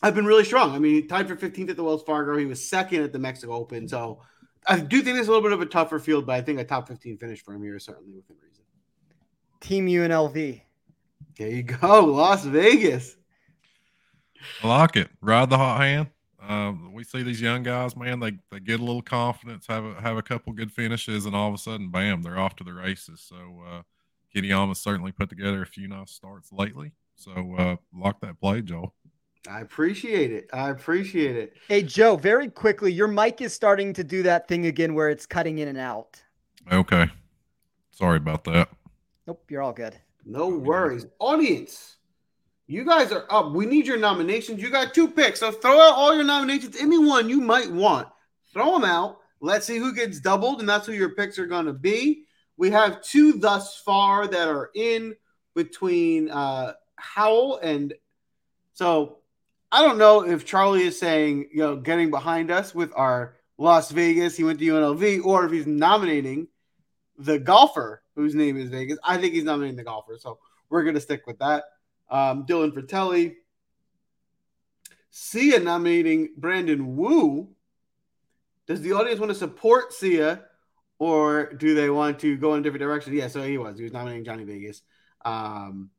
[0.02, 0.74] I've been really strong.
[0.74, 2.36] I mean, he tied for 15th at the Wells Fargo.
[2.36, 3.86] He was second at the Mexico Open.
[3.86, 4.20] So
[4.66, 6.64] I do think it's a little bit of a tougher field, but I think a
[6.64, 8.64] top 15 finish for him here is certainly within reason.
[9.60, 10.62] Team UNLV.
[11.38, 13.16] There you go, Las Vegas.
[14.62, 15.08] I like it.
[15.20, 16.08] Ride the hot hand.
[16.52, 18.20] Um, we see these young guys, man.
[18.20, 21.48] They they get a little confidence, have a have a couple good finishes, and all
[21.48, 23.20] of a sudden, bam, they're off to the races.
[23.20, 23.36] So
[23.66, 23.82] uh,
[24.34, 26.92] Kitayama certainly put together a few nice starts lately.
[27.16, 28.94] So uh, lock that play, Joel.
[29.48, 30.48] I appreciate it.
[30.52, 31.56] I appreciate it.
[31.68, 35.26] Hey Joe, very quickly, your mic is starting to do that thing again where it's
[35.26, 36.22] cutting in and out.
[36.70, 37.08] Okay,
[37.90, 38.68] sorry about that.
[39.26, 39.96] Nope, you're all good.
[40.24, 41.96] No worries, audience.
[42.72, 43.52] You guys are up.
[43.52, 44.62] We need your nominations.
[44.62, 45.40] You got two picks.
[45.40, 46.76] So throw out all your nominations.
[46.80, 48.08] Anyone you might want.
[48.54, 49.18] Throw them out.
[49.40, 52.24] Let's see who gets doubled, and that's who your picks are going to be.
[52.56, 55.14] We have two thus far that are in
[55.54, 57.92] between uh, Howell and
[58.72, 59.18] so
[59.70, 63.90] I don't know if Charlie is saying, you know, getting behind us with our Las
[63.90, 66.48] Vegas, he went to UNLV, or if he's nominating
[67.18, 68.98] the golfer whose name is Vegas.
[69.04, 70.16] I think he's nominating the golfer.
[70.18, 70.38] So
[70.70, 71.64] we're going to stick with that.
[72.12, 73.34] Um, Dylan Frittelli.
[75.10, 77.48] Sia nominating Brandon Wu.
[78.66, 80.44] Does the audience want to support Sia
[80.98, 83.12] or do they want to go in a different direction?
[83.12, 83.76] Yeah, so he was.
[83.76, 84.82] He was nominating Johnny Vegas.
[85.24, 85.90] Um,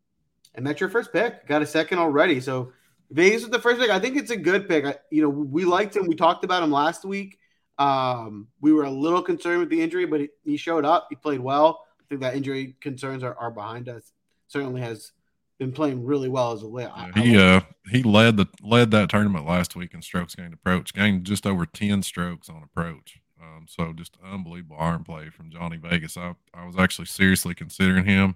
[0.56, 1.45] and that's your first pick.
[1.45, 2.39] Got a second already.
[2.39, 2.71] So
[3.12, 3.89] Vegas was the first pick.
[3.89, 4.86] I think it's a good pick.
[4.86, 6.08] I, you know, we liked him.
[6.08, 7.38] We talked about him last week.
[7.78, 11.08] Um, we were a little concerned with the injury, but he, he showed up.
[11.10, 11.86] He played well.
[11.99, 14.12] I think that injury concerns are, are behind us.
[14.47, 15.12] Certainly has
[15.60, 16.68] been playing really well as a.
[16.68, 20.94] Yeah, he uh he led the led that tournament last week in strokes gained approach,
[20.94, 23.20] gained just over ten strokes on approach.
[23.42, 26.18] Um, so just unbelievable iron play from Johnny Vegas.
[26.18, 28.36] I I was actually seriously considering him.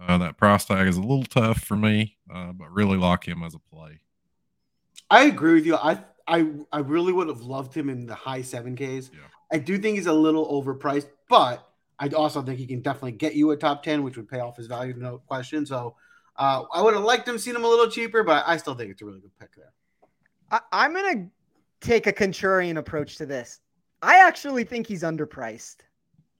[0.00, 3.42] Uh, that price tag is a little tough for me, uh, but really like him
[3.42, 4.00] as a play.
[5.10, 5.76] I agree with you.
[5.76, 9.10] I I I really would have loved him in the high seven Ks.
[9.12, 9.20] Yeah.
[9.52, 11.66] I do think he's a little overpriced, but
[11.98, 14.56] I also think he can definitely get you a top ten, which would pay off
[14.56, 15.64] his value, no question.
[15.64, 15.96] So
[16.38, 18.90] uh, I would have liked him seen him a little cheaper, but I still think
[18.90, 19.72] it's a really good pick there.
[20.50, 21.28] I, am gonna
[21.80, 23.60] take a contrarian approach to this.
[24.02, 25.76] I actually think he's underpriced.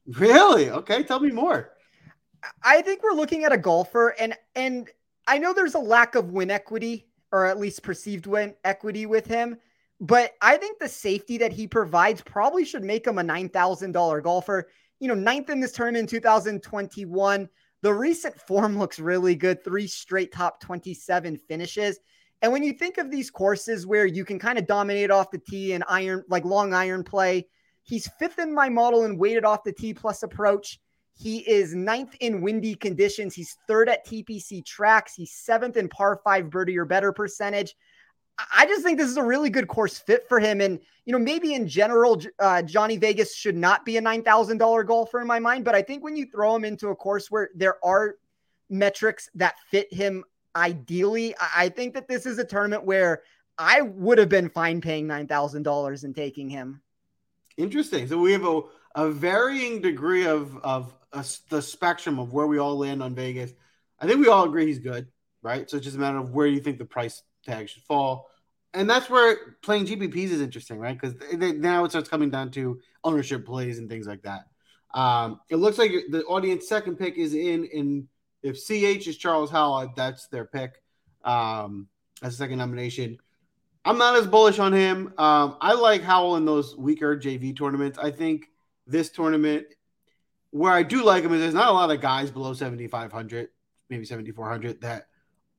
[0.07, 0.71] Really?
[0.71, 1.73] Okay, tell me more.
[2.63, 4.89] I think we're looking at a golfer, and and
[5.27, 9.27] I know there's a lack of win equity, or at least perceived win equity with
[9.27, 9.57] him.
[10.01, 13.93] But I think the safety that he provides probably should make him a nine thousand
[13.93, 14.69] dollar golfer.
[15.01, 17.49] You know, ninth in this tournament in 2021.
[17.83, 19.63] The recent form looks really good.
[19.63, 21.99] Three straight top 27 finishes.
[22.43, 25.39] And when you think of these courses where you can kind of dominate off the
[25.39, 27.49] tee and iron, like long iron play,
[27.83, 30.79] he's fifth in my model and weighted off the tee plus approach.
[31.15, 33.35] He is ninth in windy conditions.
[33.35, 35.15] He's third at TPC tracks.
[35.15, 37.75] He's seventh in par five birdie or better percentage.
[38.39, 40.61] I just think this is a really good course fit for him.
[40.61, 45.21] And, you know, maybe in general, uh, Johnny Vegas should not be a $9,000 golfer
[45.21, 45.65] in my mind.
[45.65, 48.17] But I think when you throw him into a course where there are
[48.69, 53.23] metrics that fit him ideally, I think that this is a tournament where
[53.59, 56.83] I would have been fine paying $9,000 and taking him.
[57.57, 58.07] Interesting.
[58.07, 58.61] So we have a,
[58.95, 63.53] a varying degree of, of a, the spectrum of where we all land on Vegas.
[63.99, 65.09] I think we all agree he's good,
[65.41, 65.69] right?
[65.71, 68.29] So it's just a matter of where you think the price tag should fall.
[68.75, 70.99] and that's where playing GPPs is interesting, right?
[71.01, 74.45] Because now it starts coming down to ownership plays and things like that.
[74.93, 78.09] Um, it looks like the audience second pick is in, and
[78.43, 80.83] if CH is Charles Howell, that's their pick
[81.25, 81.89] um,
[82.23, 83.19] as a second nomination.
[83.85, 85.15] I'm not as bullish on him.
[85.17, 87.99] Um, I like Howell in those weaker JV tournaments.
[87.99, 88.47] I think
[88.87, 89.67] this tournament,
[90.51, 93.49] where I do like him, is there's not a lot of guys below 7,500,
[93.89, 95.07] maybe 7,400 that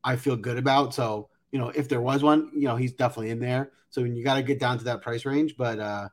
[0.04, 0.93] I feel good about.
[0.93, 3.72] So you know, if there was one, you know, he's definitely in there.
[3.90, 5.56] So you got to get down to that price range.
[5.58, 6.10] But uh,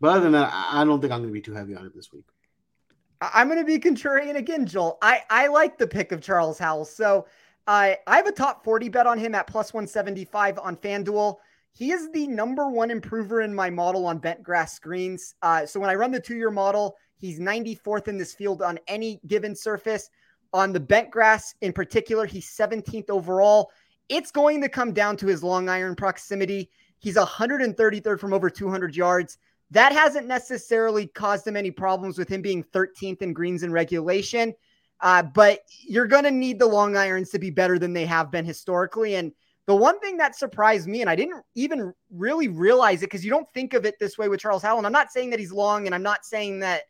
[0.00, 1.94] but other than that, I don't think I'm going to be too heavy on it
[1.94, 2.24] this week.
[3.20, 4.98] I'm going to be contrarian again, Joel.
[5.00, 6.84] I I like the pick of Charles Howell.
[6.84, 7.26] So
[7.66, 11.36] I I have a top 40 bet on him at plus 175 on FanDuel.
[11.72, 15.34] He is the number one improver in my model on bent grass screens.
[15.42, 18.78] Uh, so when I run the two year model, he's 94th in this field on
[18.86, 20.10] any given surface.
[20.52, 23.72] On the bent grass in particular, he's 17th overall.
[24.08, 26.70] It's going to come down to his long iron proximity.
[26.98, 29.38] He's 133rd from over 200 yards.
[29.70, 34.54] That hasn't necessarily caused him any problems with him being 13th in greens in regulation.
[35.00, 38.30] Uh, but you're going to need the long irons to be better than they have
[38.30, 39.16] been historically.
[39.16, 39.32] And
[39.66, 43.30] the one thing that surprised me, and I didn't even really realize it because you
[43.30, 44.78] don't think of it this way with Charles Howell.
[44.78, 46.82] And I'm not saying that he's long, and I'm not saying that,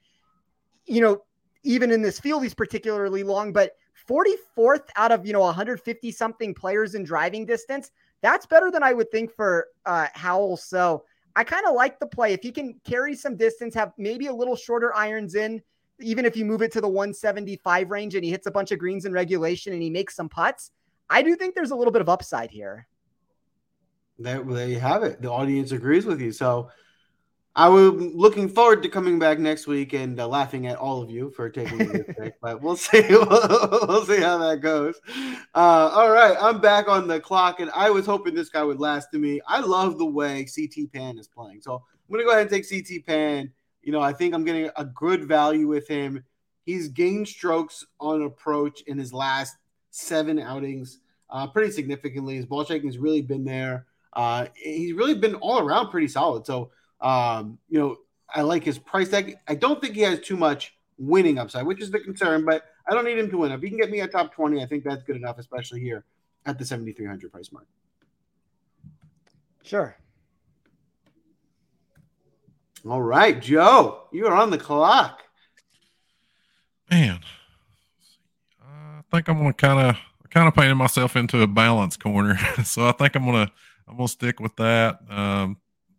[0.85, 1.23] you know,
[1.63, 3.73] even in this field, he's particularly long, but
[4.09, 7.91] 44th out of, you know, 150 something players in driving distance.
[8.23, 10.57] That's better than I would think for uh, Howell.
[10.57, 11.05] So
[11.37, 12.33] I kind of like the play.
[12.33, 15.63] If he can carry some distance, have maybe a little shorter irons in,
[16.01, 18.79] even if you move it to the 175 range and he hits a bunch of
[18.79, 20.71] greens in regulation and he makes some putts,
[21.11, 22.87] I do think there's a little bit of upside here.
[24.19, 25.21] There, there you have it.
[25.21, 26.33] The audience agrees with you.
[26.33, 26.71] So
[27.57, 31.09] I was looking forward to coming back next week and uh, laughing at all of
[31.09, 33.07] you for taking the pick, but we'll see.
[33.09, 35.01] we'll see how that goes.
[35.55, 38.81] Uh, all right, I'm back on the clock, and I was hoping this guy would
[38.81, 39.41] last to me.
[39.47, 42.69] I love the way CT Pan is playing, so I'm gonna go ahead and take
[42.69, 43.53] CT Pan.
[43.85, 46.25] You know, I think I'm getting a good value with him.
[46.65, 49.57] He's gained strokes on approach in his last
[49.91, 50.99] seven outings,
[51.31, 52.35] uh, pretty significantly.
[52.35, 53.87] His ball striking has really been there.
[54.13, 56.47] Uh, he's really been all around pretty solid.
[56.47, 57.97] So um, you know,
[58.35, 59.37] I like his price tag.
[59.47, 62.95] I don't think he has too much winning upside, which is the concern, but I
[62.95, 63.53] don't need him to win.
[63.53, 66.05] If he can get me a top 20, I think that's good enough, especially here
[66.47, 67.67] at the 7,300 price mark.
[69.63, 69.97] Sure.
[72.87, 75.23] All right, Joe, you are on the clock.
[76.91, 77.21] Man,
[78.63, 79.97] I think I'm gonna kind of
[80.29, 83.51] kind of painted myself into a balance corner, so I think I'm gonna
[83.89, 84.99] I'm gonna stick with that.
[85.09, 85.57] Um,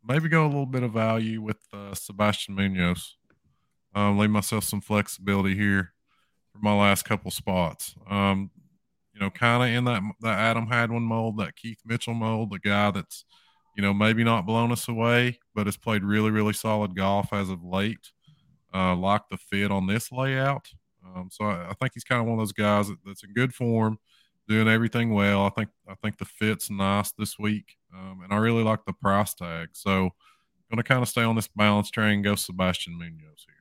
[0.07, 3.17] maybe go a little bit of value with uh, Sebastian Munoz.
[3.93, 5.93] Um, leave myself some flexibility here
[6.51, 7.95] for my last couple spots.
[8.09, 8.51] Um,
[9.13, 12.59] you know, kind of in that that Adam Hadwin mold, that Keith Mitchell mold, the
[12.59, 13.23] guy that's
[13.75, 17.49] you know maybe not blown us away, but has played really really solid golf as
[17.49, 18.11] of late.
[18.73, 20.67] Uh, like the fit on this layout.
[21.05, 23.31] Um, so I, I, think he's kind of one of those guys that, that's in
[23.33, 23.97] good form
[24.47, 25.45] doing everything well.
[25.45, 28.93] I think I think the fit's nice this week, um, and I really like the
[28.93, 29.69] price tag.
[29.73, 32.21] So, I'm going to kind of stay on this balance train.
[32.21, 33.55] Go Sebastian Munoz here.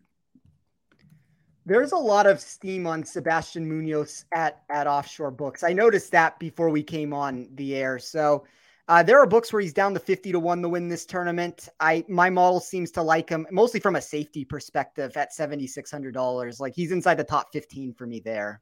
[1.66, 5.62] There's a lot of steam on Sebastian Munoz at at offshore books.
[5.62, 7.98] I noticed that before we came on the air.
[7.98, 8.44] So.
[8.86, 11.70] Uh, there are books where he's down to 50 to 1 to win this tournament.
[11.80, 16.60] I my model seems to like him mostly from a safety perspective at $7600.
[16.60, 18.60] Like he's inside the top 15 for me there.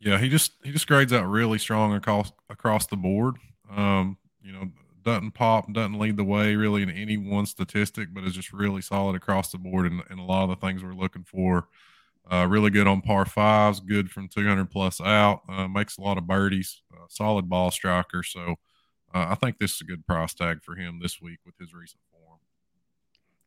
[0.00, 3.36] Yeah, he just he just grades out really strong across across the board.
[3.70, 4.70] Um, you know,
[5.04, 8.82] doesn't pop, doesn't lead the way really in any one statistic, but is just really
[8.82, 11.68] solid across the board and, and a lot of the things we're looking for.
[12.30, 16.18] Uh, really good on par fives, good from 200 plus out, uh, makes a lot
[16.18, 18.24] of birdies, uh, solid ball striker.
[18.24, 18.56] So
[19.14, 21.72] uh, I think this is a good price tag for him this week with his
[21.72, 22.40] recent form.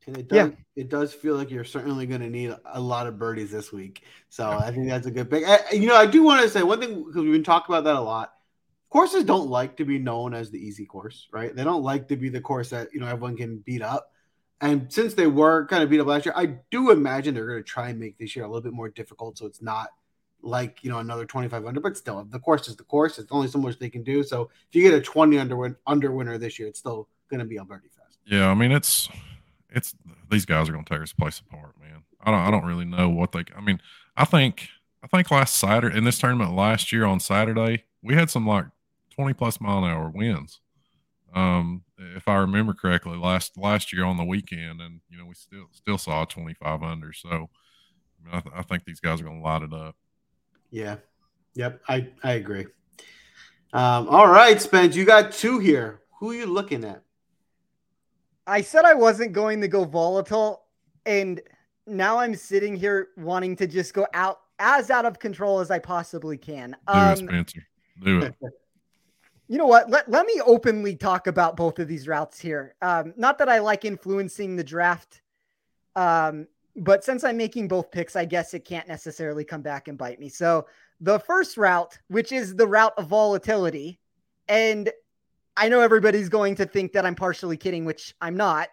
[0.08, 0.56] and it does, yeah.
[0.78, 4.04] it does feel like you're certainly going to need a lot of birdies this week.
[4.30, 5.44] So I think that's a good pick.
[5.46, 7.84] I, you know, I do want to say one thing because we've been talking about
[7.84, 8.32] that a lot.
[8.90, 11.56] Courses don't like to be known as the easy course, right?
[11.56, 14.12] They don't like to be the course that you know everyone can beat up.
[14.62, 17.64] And since they were kind of beat up last year, I do imagine they're going
[17.64, 19.90] to try and make this year a little bit more difficult, so it's not
[20.42, 23.60] like you know another 2500 but still the course is the course it's only so
[23.60, 26.66] much they can do so if you get a 20 under under winner this year
[26.66, 29.10] it's still going to be a birdie fest yeah i mean it's
[29.72, 29.94] it's
[30.30, 32.04] these guys are going to tear this place apart, man.
[32.22, 33.46] I don't I don't really know what they.
[33.56, 33.82] I mean,
[34.16, 34.68] I think
[35.04, 38.66] I think last Saturday in this tournament last year on Saturday we had some like
[39.20, 40.62] twenty plus mile an hour winds.
[41.36, 41.84] Um,
[42.16, 45.66] if I remember correctly, last last year on the weekend, and you know we still
[45.74, 47.12] still saw twenty five under.
[47.12, 47.50] So I, mean,
[48.32, 49.96] I, th- I think these guys are going to light it up.
[50.72, 50.96] Yeah.
[51.56, 51.82] Yep.
[51.90, 52.66] I I agree.
[53.74, 56.02] Um, all right, Spence, you got two here.
[56.20, 57.04] Who are you looking at?
[58.48, 60.64] I said I wasn't going to go volatile,
[61.06, 61.40] and
[61.86, 65.78] now I'm sitting here wanting to just go out as out of control as I
[65.78, 66.72] possibly can.
[66.88, 67.68] Do Um, it, Spencer.
[68.04, 68.36] Do it.
[69.50, 69.90] You know what?
[69.90, 72.76] Let, let me openly talk about both of these routes here.
[72.84, 75.24] Um, not that I like influencing the draft,
[75.96, 79.98] um, but since I'm making both picks, I guess it can't necessarily come back and
[79.98, 80.30] bite me.
[80.30, 80.68] So
[81.02, 84.00] the first route, which is the route of volatility,
[84.48, 84.92] and
[85.58, 88.70] I know everybody's going to think that I'm partially kidding, which I'm not.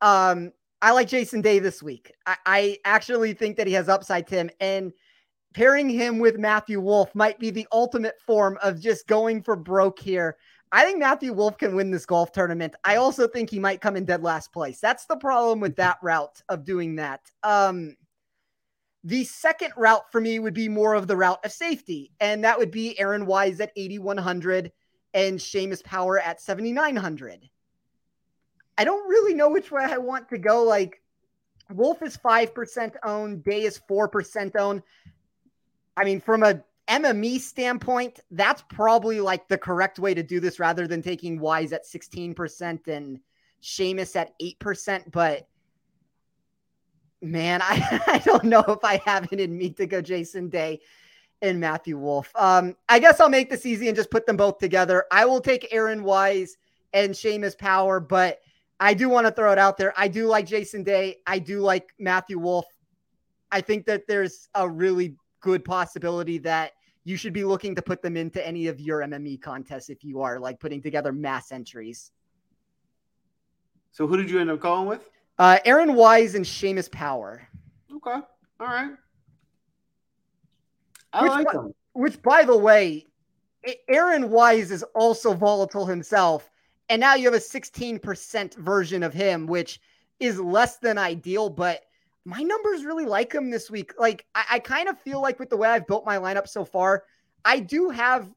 [0.00, 0.52] Um,
[0.82, 2.12] I like Jason Day this week.
[2.26, 4.92] I, I actually think that he has upside to him, and
[5.56, 9.98] pairing him with Matthew Wolff might be the ultimate form of just going for broke
[9.98, 10.36] here.
[10.70, 12.74] I think Matthew Wolff can win this golf tournament.
[12.84, 14.80] I also think he might come in dead last place.
[14.80, 17.22] That's the problem with that route of doing that.
[17.42, 17.96] Um,
[19.02, 22.58] the second route for me would be more of the route of safety, and that
[22.58, 24.70] would be Aaron Wise at 8,100
[25.14, 27.48] and Seamus Power at 7,900.
[28.76, 30.64] I don't really know which way I want to go.
[30.64, 31.00] Like,
[31.72, 34.82] Wolff is 5% owned, Day is 4% owned.
[35.96, 40.60] I mean, from a MME standpoint, that's probably like the correct way to do this
[40.60, 43.18] rather than taking Wise at 16% and
[43.62, 45.10] Seamus at 8%.
[45.10, 45.48] But
[47.22, 50.80] man, I, I don't know if I have it in me to go Jason Day
[51.42, 52.30] and Matthew Wolff.
[52.34, 55.04] Um, I guess I'll make this easy and just put them both together.
[55.10, 56.56] I will take Aaron Wise
[56.92, 58.40] and Seamus Power, but
[58.78, 59.92] I do want to throw it out there.
[59.96, 61.16] I do like Jason Day.
[61.26, 62.66] I do like Matthew Wolff.
[63.50, 66.72] I think that there's a really good possibility that
[67.04, 70.20] you should be looking to put them into any of your MME contests if you
[70.22, 72.10] are like putting together mass entries.
[73.92, 75.08] So who did you end up going with?
[75.38, 77.46] Uh, Aaron Wise and Seamus Power.
[77.94, 78.10] Okay.
[78.10, 78.90] All right.
[81.12, 81.74] I Which like them.
[81.92, 83.06] Which, by the way,
[83.88, 86.50] Aaron Wise is also volatile himself.
[86.88, 89.80] And now you have a 16% version of him, which
[90.20, 91.82] is less than ideal, but
[92.26, 93.92] my numbers really like him this week.
[93.98, 96.64] Like, I, I kind of feel like with the way I've built my lineup so
[96.64, 97.04] far,
[97.44, 98.28] I do have.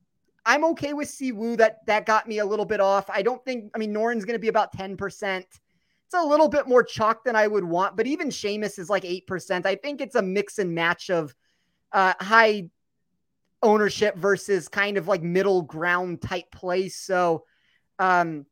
[0.45, 1.57] I'm okay with Si Woo.
[1.57, 3.09] That that got me a little bit off.
[3.09, 3.71] I don't think.
[3.73, 5.39] I mean, Noren's going to be about 10%.
[5.39, 9.03] It's a little bit more chalk than I would want, but even Seamus is like
[9.03, 9.65] 8%.
[9.65, 11.35] I think it's a mix and match of
[11.91, 12.69] uh, high
[13.61, 16.95] ownership versus kind of like middle ground type plays.
[16.95, 17.43] So,
[17.99, 18.45] um,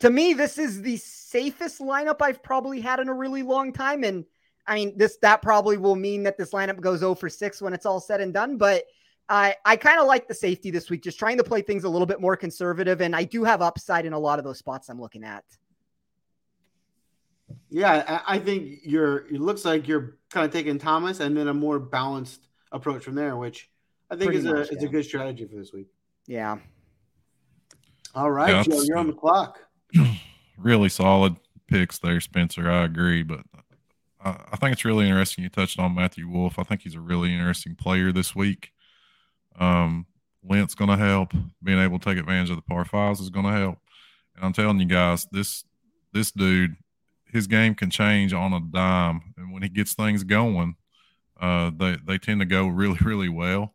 [0.00, 4.02] to me, this is the safest lineup I've probably had in a really long time.
[4.04, 4.24] And
[4.68, 7.72] I mean, this that probably will mean that this lineup goes 0 for 6 when
[7.72, 8.56] it's all said and done.
[8.58, 8.84] But
[9.28, 11.88] I I kind of like the safety this week, just trying to play things a
[11.88, 13.00] little bit more conservative.
[13.00, 15.44] And I do have upside in a lot of those spots I'm looking at.
[17.70, 19.26] Yeah, I, I think you're.
[19.26, 23.14] It looks like you're kind of taking Thomas and then a more balanced approach from
[23.14, 23.70] there, which
[24.10, 25.88] I think Pretty is much, a is a good strategy for this week.
[26.26, 26.58] Yeah.
[28.14, 29.60] All right, Yeah, Joe, you're on the clock.
[30.58, 31.36] really solid
[31.68, 32.68] picks there, Spencer.
[32.70, 33.40] I agree, but
[34.20, 35.44] I, I think it's really interesting.
[35.44, 36.58] You touched on Matthew Wolff.
[36.58, 38.72] I think he's a really interesting player this week.
[39.58, 40.06] Um,
[40.42, 41.32] Lent's going to help.
[41.62, 43.78] Being able to take advantage of the par fives is going to help.
[44.36, 45.64] And I'm telling you guys, this
[46.12, 46.76] this dude,
[47.30, 50.76] his game can change on a dime, and when he gets things going,
[51.40, 53.74] uh, they they tend to go really really well.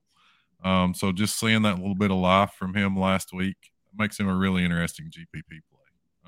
[0.64, 3.58] Um, so just seeing that little bit of life from him last week
[3.96, 5.60] makes him a really interesting GPP.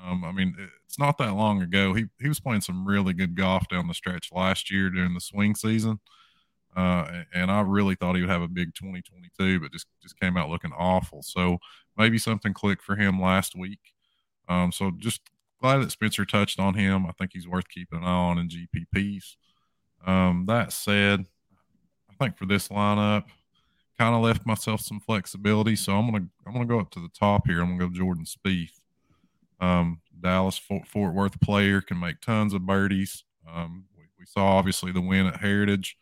[0.02, 1.94] Um, I mean, it's not that long ago.
[1.94, 5.20] He he was playing some really good golf down the stretch last year during the
[5.20, 6.00] swing season,
[6.76, 10.36] uh, and I really thought he would have a big 2022, but just just came
[10.36, 11.22] out looking awful.
[11.22, 11.58] So
[11.96, 13.80] maybe something clicked for him last week.
[14.48, 15.22] Um, so just
[15.60, 17.06] glad that Spencer touched on him.
[17.06, 19.36] I think he's worth keeping an eye on in GPPs.
[20.06, 21.24] Um, that said,
[22.10, 23.24] I think for this lineup,
[23.98, 25.76] kind of left myself some flexibility.
[25.76, 27.60] So I'm gonna I'm gonna go up to the top here.
[27.60, 28.75] I'm gonna go Jordan Spieth.
[29.60, 33.24] Um, Dallas Fort, Worth player can make tons of birdies.
[33.50, 35.96] Um, we, we saw obviously the win at Heritage.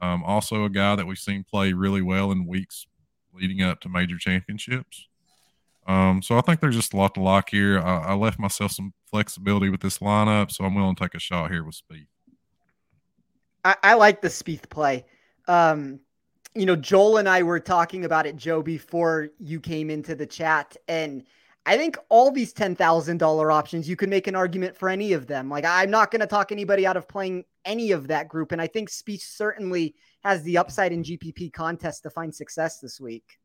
[0.00, 2.86] Um, also a guy that we've seen play really well in weeks
[3.32, 5.08] leading up to major championships.
[5.86, 7.80] Um, so I think there's just a lot to like here.
[7.80, 11.18] I, I left myself some flexibility with this lineup, so I'm willing to take a
[11.18, 12.06] shot here with Spieth.
[13.64, 15.06] I, I like the Spieth play.
[15.46, 16.00] Um,
[16.54, 20.26] you know, Joel and I were talking about it, Joe, before you came into the
[20.26, 21.24] chat, and
[21.68, 25.12] I think all these ten thousand dollar options, you can make an argument for any
[25.12, 25.50] of them.
[25.50, 28.62] Like, I'm not going to talk anybody out of playing any of that group, and
[28.62, 29.94] I think Spieth certainly
[30.24, 33.38] has the upside in GPP contests to find success this week.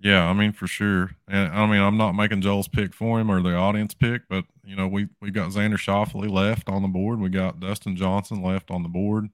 [0.00, 1.12] Yeah, I mean for sure.
[1.28, 4.44] And I mean I'm not making Joel's pick for him or the audience pick, but
[4.64, 7.20] you know we we got Xander Schauffele left on the board.
[7.20, 9.28] We got Dustin Johnson left on the board.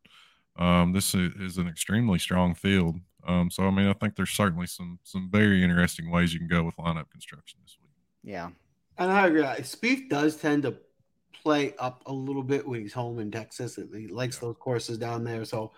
[0.56, 2.96] Um, this is, an extremely strong field.
[3.26, 6.48] Um, so I mean I think there's certainly some some very interesting ways you can
[6.48, 7.77] go with lineup construction this.
[8.22, 8.50] Yeah.
[8.98, 9.42] And I agree.
[9.42, 10.76] Spieth does tend to
[11.42, 13.78] play up a little bit when he's home in Texas.
[13.94, 15.44] He likes those courses down there.
[15.44, 15.72] So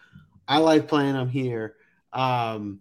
[0.49, 1.77] I like playing him here.
[2.13, 2.81] Um,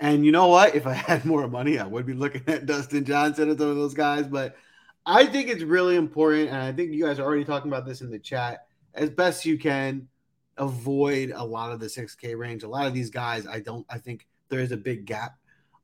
[0.00, 0.74] and you know what?
[0.74, 3.76] If I had more money, I would be looking at Dustin Johnson as one of
[3.76, 4.26] those guys.
[4.26, 4.56] But
[5.04, 6.48] I think it's really important.
[6.48, 8.66] And I think you guys are already talking about this in the chat.
[8.94, 10.08] As best you can,
[10.56, 12.62] avoid a lot of the 6K range.
[12.62, 15.36] A lot of these guys, I don't, I think there is a big gap.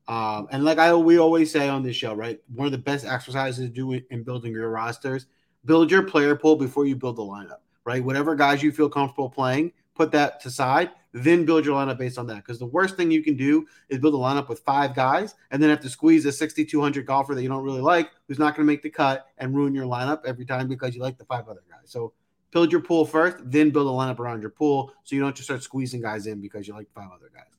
[0.07, 2.39] Um, and like I we always say on this show, right?
[2.53, 5.25] One of the best exercises to do in building your rosters,
[5.65, 8.03] build your player pool before you build the lineup, right?
[8.03, 12.17] Whatever guys you feel comfortable playing, put that to side, then build your lineup based
[12.17, 12.37] on that.
[12.37, 15.63] Because the worst thing you can do is build a lineup with five guys and
[15.63, 18.67] then have to squeeze a 6,200 golfer that you don't really like, who's not going
[18.67, 21.47] to make the cut and ruin your lineup every time because you like the five
[21.47, 21.85] other guys.
[21.85, 22.13] So
[22.51, 25.47] build your pool first, then build a lineup around your pool so you don't just
[25.47, 27.55] start squeezing guys in because you like five other guys.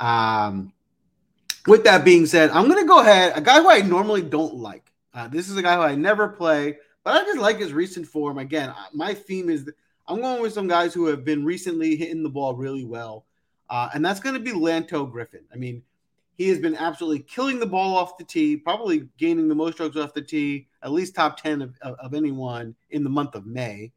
[0.00, 0.72] Um,
[1.66, 3.32] with that being said, I'm going to go ahead.
[3.36, 4.92] A guy who I normally don't like.
[5.12, 8.06] Uh, this is a guy who I never play, but I just like his recent
[8.06, 8.38] form.
[8.38, 9.70] Again, uh, my theme is
[10.06, 13.24] I'm going with some guys who have been recently hitting the ball really well,
[13.70, 15.44] uh, and that's going to be Lanto Griffin.
[15.52, 15.82] I mean,
[16.36, 19.96] he has been absolutely killing the ball off the tee, probably gaining the most strokes
[19.96, 23.46] off the tee, at least top 10 of, of, of anyone in the month of
[23.46, 23.92] May.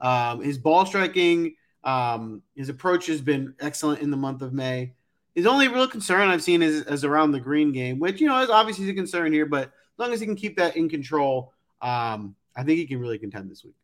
[0.00, 1.54] Um, his ball striking,
[1.84, 4.94] um, his approach has been excellent in the month of May.
[5.34, 8.40] His only real concern I've seen is, is around the green game, which you know
[8.42, 9.46] is obviously a concern here.
[9.46, 13.00] But as long as he can keep that in control, um, I think he can
[13.00, 13.74] really contend this week.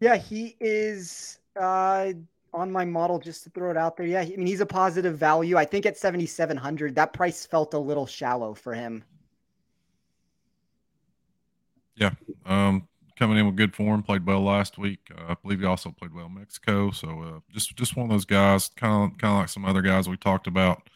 [0.00, 2.12] Yeah, he is uh,
[2.52, 4.06] on my model just to throw it out there.
[4.06, 5.56] Yeah, I mean he's a positive value.
[5.56, 9.04] I think at seventy seven hundred, that price felt a little shallow for him.
[11.94, 12.10] Yeah,
[12.44, 12.86] um,
[13.16, 14.02] coming in with good form.
[14.02, 15.00] Played well last week.
[15.16, 16.90] Uh, I believe he also played well in Mexico.
[16.90, 19.82] So uh, just just one of those guys, kind of kind of like some other
[19.82, 20.88] guys we talked about.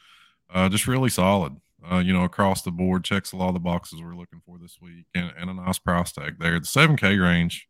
[0.52, 1.56] Uh, just really solid.
[1.90, 4.58] Uh, you know, across the board, checks a lot of the boxes we're looking for
[4.58, 6.60] this week, and, and a nice price tag there.
[6.60, 7.66] The seven K range,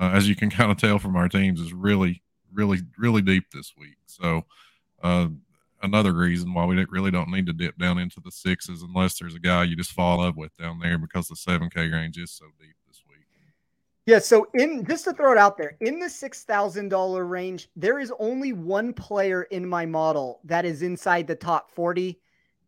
[0.00, 2.22] uh, as you can kind of tell from our teams, is really
[2.52, 3.96] really really deep this week.
[4.06, 4.44] So.
[5.02, 5.28] Uh,
[5.82, 9.34] another reason why we really don't need to dip down into the sixes unless there's
[9.34, 12.30] a guy you just fall in love with down there because the 7K range is
[12.30, 12.76] so deep.
[14.06, 17.68] Yeah, so in just to throw it out there, in the six thousand dollar range,
[17.76, 22.20] there is only one player in my model that is inside the top forty.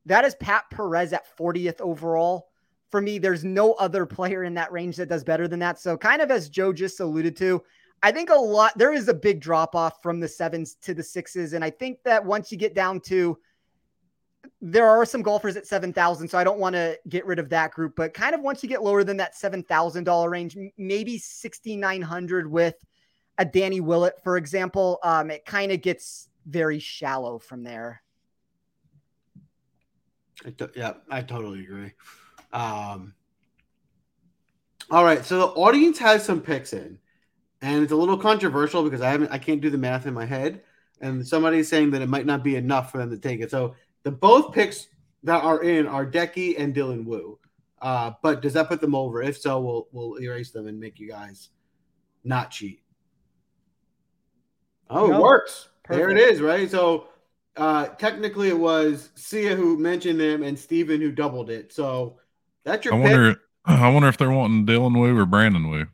[0.07, 2.49] That is Pat Perez at 40th overall.
[2.91, 5.79] For me, there's no other player in that range that does better than that.
[5.79, 7.63] So, kind of as Joe just alluded to,
[8.03, 11.03] I think a lot there is a big drop off from the sevens to the
[11.03, 11.53] sixes.
[11.53, 13.39] And I think that once you get down to
[14.65, 17.73] there are some golfers at 7,000, so I don't want to get rid of that
[17.73, 17.95] group.
[17.97, 22.77] But kind of once you get lower than that $7,000 range, maybe 6,900 with
[23.39, 28.03] a Danny Willett, for example, um, it kind of gets very shallow from there.
[30.77, 31.93] yeah, I totally agree.
[32.53, 33.15] Um,
[34.93, 37.01] all right, so the audience has some picks in,
[37.63, 40.25] and it's a little controversial because I haven't, I can't do the math in my
[40.25, 40.63] head,
[41.01, 43.51] and somebody's saying that it might not be enough for them to take it.
[43.51, 44.89] So the both picks
[45.25, 47.39] that are in are Decky and Dylan Wu.
[47.81, 49.23] Uh, but does that put them over?
[49.23, 51.51] If so, we'll we'll erase them and make you guys
[52.25, 52.83] not cheat.
[54.89, 55.19] Oh, no.
[55.19, 55.69] it works.
[55.83, 55.99] Perfect.
[55.99, 56.71] There it is, right?
[56.71, 57.09] So
[57.57, 61.73] uh, technically it was Sia who mentioned them and Steven who doubled it.
[61.73, 62.19] So
[62.65, 63.05] that's your I pick.
[63.05, 65.87] wonder I wonder if they're wanting Dylan Wu or Brandon Wu.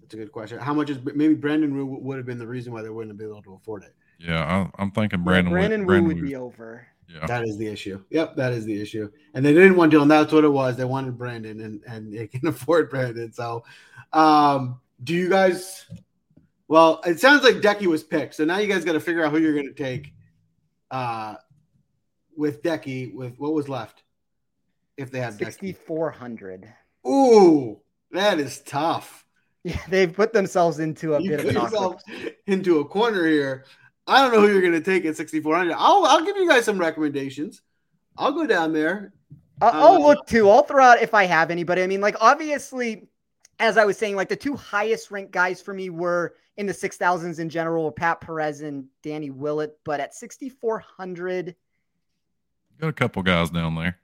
[0.00, 0.58] That's a good question.
[0.58, 3.18] How much is maybe Brandon Wu would have been the reason why they wouldn't have
[3.18, 3.94] been able to afford it?
[4.18, 5.52] Yeah, I, am thinking Brandon.
[5.52, 6.86] Yeah, Brandon, Wu, Brandon Wu would be over.
[7.08, 7.26] Yeah.
[7.26, 8.02] That is the issue.
[8.10, 9.10] Yep, that is the issue.
[9.32, 10.08] And they didn't want Dylan.
[10.08, 10.76] That's what it was.
[10.76, 13.32] They wanted Brandon, and and they can afford Brandon.
[13.32, 13.64] So,
[14.12, 15.86] um, do you guys?
[16.68, 18.34] Well, it sounds like Decky was picked.
[18.34, 20.12] So now you guys got to figure out who you're going to take.
[20.90, 21.34] Uh,
[22.36, 24.04] with Decky, with what was left,
[24.96, 26.72] if they had sixty four hundred.
[27.06, 27.80] Ooh,
[28.12, 29.24] that is tough.
[29.64, 33.64] Yeah, they've put themselves into a you bit of an into a corner here.
[34.08, 35.74] I don't know who you're going to take at 6,400.
[35.76, 37.60] I'll, I'll give you guys some recommendations.
[38.16, 39.12] I'll go down there.
[39.60, 40.48] I'll uh, look too.
[40.48, 41.82] I'll throw out if I have anybody.
[41.82, 43.08] I mean, like, obviously,
[43.58, 46.72] as I was saying, like, the two highest ranked guys for me were in the
[46.72, 49.78] 6,000s in general were Pat Perez and Danny Willett.
[49.84, 51.54] But at 6,400,
[52.80, 53.98] got a couple guys down there.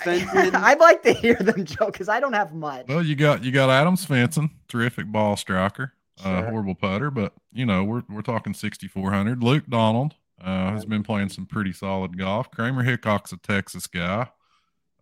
[0.06, 2.86] I'd like to hear them, Joe, because I don't have much.
[2.88, 5.92] Well, you got you got Adam Svensson, terrific ball striker.
[6.22, 9.42] Uh, horrible putter, but you know we're we're talking 6400.
[9.42, 12.50] Luke Donald uh, has been playing some pretty solid golf.
[12.50, 14.28] Kramer Hickok's a Texas guy.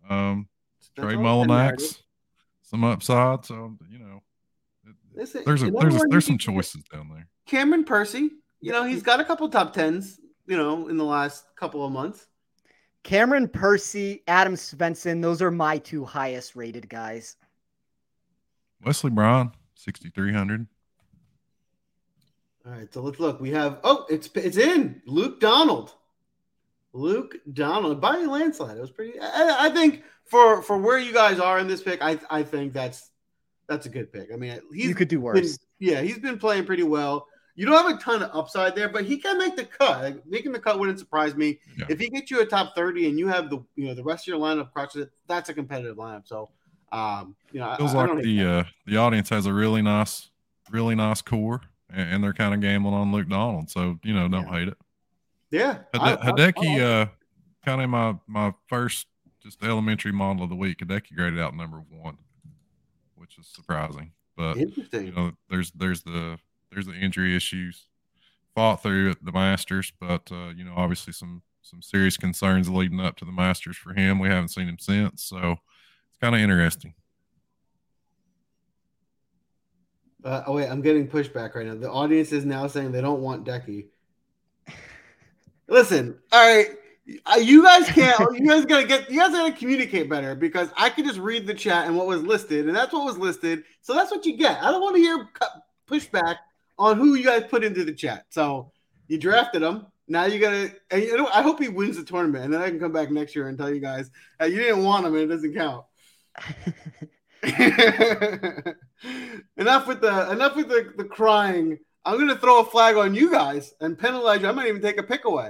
[0.09, 0.47] Um,
[0.97, 1.99] Trey Mullinax,
[2.61, 3.45] some upside.
[3.45, 4.21] So you know,
[5.13, 7.27] there's a, there's a, there's some choices down there.
[7.45, 8.31] Cameron Percy,
[8.61, 10.19] you know, he's got a couple top tens.
[10.47, 12.27] You know, in the last couple of months.
[13.03, 17.35] Cameron Percy, Adam Svensson, those are my two highest rated guys.
[18.83, 20.67] Wesley Bryan, 6,300.
[22.65, 23.41] All right, so let's look.
[23.41, 25.95] We have oh, it's it's in Luke Donald.
[26.93, 28.77] Luke Donald by a landslide.
[28.77, 29.19] It was pretty.
[29.19, 32.73] I, I, think for for where you guys are in this pick, I I think
[32.73, 33.09] that's
[33.67, 34.29] that's a good pick.
[34.31, 35.57] I mean, he's you could do worse.
[35.57, 37.27] Been, yeah, he's been playing pretty well.
[37.55, 40.01] You don't have a ton of upside there, but he can make the cut.
[40.01, 41.59] Like, making the cut wouldn't surprise me.
[41.77, 41.85] Yeah.
[41.89, 44.27] If he gets you a top thirty and you have the you know the rest
[44.27, 46.27] of your lineup crushes it, that's a competitive lineup.
[46.27, 46.49] So,
[46.91, 50.29] um, you know, feels I, like I the uh, the audience has a really nice,
[50.69, 51.61] really nice core
[51.93, 53.69] and they're kind of gambling on Luke Donald.
[53.69, 54.59] So you know, don't yeah.
[54.59, 54.77] hate it.
[55.49, 57.05] Yeah, Hideki, uh,
[57.65, 59.07] kind of my my first
[59.41, 60.79] just elementary model of the week.
[60.79, 62.17] Hideki graded out number one,
[63.15, 64.11] which is surprising.
[64.37, 65.07] But Interesting.
[65.07, 66.39] you know, there's there's the
[66.71, 67.87] there's the injury issues.
[68.53, 72.99] Fought through at the Masters, but uh, you know, obviously some some serious concerns leading
[72.99, 74.19] up to the Masters for him.
[74.19, 75.51] We haven't seen him since, so
[76.09, 76.93] it's kind of interesting.
[80.23, 81.75] Uh, oh wait, I'm getting pushback right now.
[81.75, 83.87] The audience is now saying they don't want Decky.
[85.67, 86.67] Listen, all right,
[87.25, 88.19] uh, you guys can't.
[88.39, 89.09] you guys gotta get.
[89.09, 92.21] You guys gotta communicate better because I can just read the chat and what was
[92.21, 93.63] listed, and that's what was listed.
[93.81, 94.61] So that's what you get.
[94.61, 95.29] I don't want to hear
[95.89, 96.35] pushback
[96.77, 98.25] on who you guys put into the chat.
[98.29, 98.71] So
[99.07, 99.87] you drafted him.
[100.07, 100.75] Now you gotta.
[100.91, 103.09] And you know, I hope he wins the tournament, and then I can come back
[103.09, 105.85] next year and tell you guys hey, you didn't want him, and it doesn't count.
[109.57, 111.79] enough with the enough with the, the crying.
[112.05, 114.47] I'm gonna throw a flag on you guys and penalize you.
[114.47, 115.47] I might even take a pick away.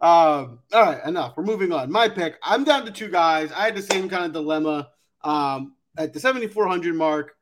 [0.00, 1.36] Um, all right, enough.
[1.36, 1.90] We're moving on.
[1.90, 2.36] My pick.
[2.42, 3.50] I'm down to two guys.
[3.52, 4.90] I had the same kind of dilemma
[5.24, 7.36] um, at the 7400 mark.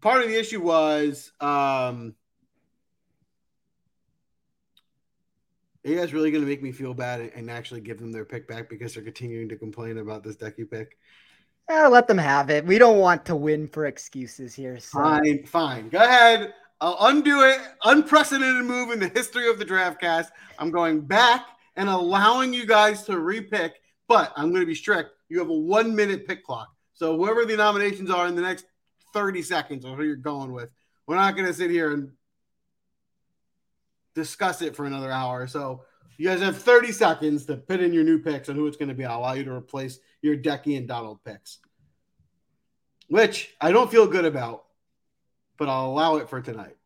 [0.00, 2.14] Part of the issue was um,
[5.86, 8.24] are you guys really going to make me feel bad and actually give them their
[8.24, 10.98] pick back because they're continuing to complain about this Decky pick?
[11.68, 12.64] Eh, let them have it.
[12.64, 14.78] We don't want to win for excuses here.
[14.78, 15.00] So.
[15.00, 15.88] Fine, fine.
[15.88, 16.54] Go ahead.
[16.80, 17.58] I'll undo it.
[17.84, 20.30] Unprecedented move in the history of the draft cast.
[20.58, 23.72] I'm going back and allowing you guys to repick,
[24.06, 25.10] but I'm going to be strict.
[25.28, 26.68] You have a one minute pick clock.
[26.94, 28.66] So whoever the nominations are in the next
[29.12, 30.70] 30 seconds or who you're going with,
[31.06, 32.12] we're not going to sit here and
[34.14, 35.46] discuss it for another hour.
[35.46, 35.82] So
[36.16, 38.88] you guys have 30 seconds to put in your new picks and who it's going
[38.88, 39.04] to be.
[39.04, 41.58] I'll allow you to replace your Decky and Donald picks,
[43.08, 44.64] which I don't feel good about,
[45.56, 46.76] but I'll allow it for tonight.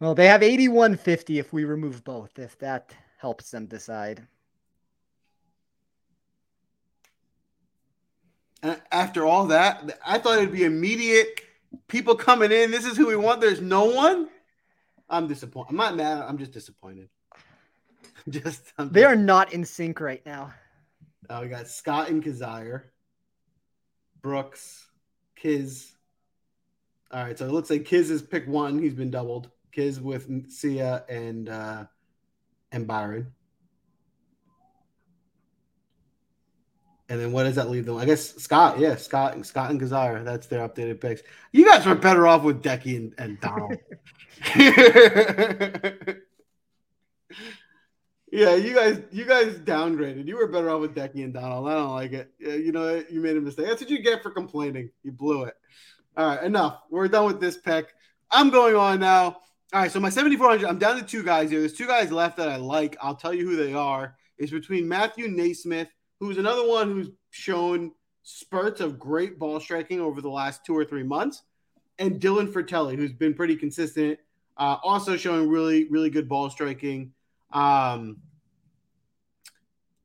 [0.00, 4.26] Well, they have 8150 if we remove both, if that helps them decide.
[8.90, 11.42] after all that, I thought it'd be immediate
[11.86, 12.70] people coming in.
[12.70, 13.42] This is who we want.
[13.42, 14.30] There's no one.
[15.10, 15.70] I'm disappointed.
[15.70, 16.22] I'm not mad.
[16.22, 17.10] I'm just disappointed.
[18.30, 19.12] just I'm they just...
[19.12, 20.52] are not in sync right now.
[21.28, 22.82] Uh, we got Scott and Kizzire,
[24.20, 24.86] Brooks,
[25.36, 25.92] Kiz.
[27.10, 28.78] All right, so it looks like Kiz is pick one.
[28.78, 29.50] He's been doubled.
[29.72, 31.84] Kiz with Sia and uh,
[32.72, 33.32] and Byron.
[37.08, 37.96] And then what does that leave them?
[37.96, 40.24] I guess Scott, yeah, Scott, Scott and Kizzire.
[40.24, 41.22] That's their updated picks.
[41.52, 43.76] You guys are better off with Decky and, and Donald.
[48.34, 50.26] Yeah, you guys, you guys downgraded.
[50.26, 51.68] You were better off with Decky and Donald.
[51.68, 52.32] I don't like it.
[52.40, 53.68] You know, you made a mistake.
[53.68, 54.90] That's what you get for complaining.
[55.04, 55.54] You blew it.
[56.16, 56.80] All right, enough.
[56.90, 57.94] We're done with this pick.
[58.32, 59.24] I'm going on now.
[59.72, 60.66] All right, so my 7400.
[60.66, 61.60] I'm down to two guys here.
[61.60, 62.96] There's two guys left that I like.
[63.00, 64.16] I'll tell you who they are.
[64.36, 65.86] It's between Matthew NeSmith,
[66.18, 67.92] who's another one who's shown
[68.24, 71.44] spurts of great ball striking over the last two or three months,
[72.00, 74.18] and Dylan Frittelli, who's been pretty consistent,
[74.56, 77.12] uh, also showing really, really good ball striking.
[77.54, 78.18] Um,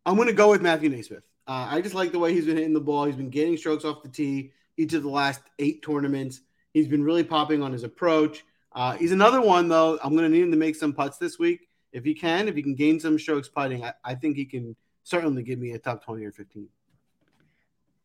[0.05, 1.23] I'm going to go with Matthew NeSmith.
[1.47, 3.05] Uh, I just like the way he's been hitting the ball.
[3.05, 6.41] He's been getting strokes off the tee each of the last eight tournaments.
[6.73, 8.45] He's been really popping on his approach.
[8.71, 9.99] Uh, he's another one, though.
[10.03, 11.67] I'm going to need him to make some putts this week.
[11.91, 14.75] If he can, if he can gain some strokes putting, I, I think he can
[15.03, 16.67] certainly give me a top 20 or 15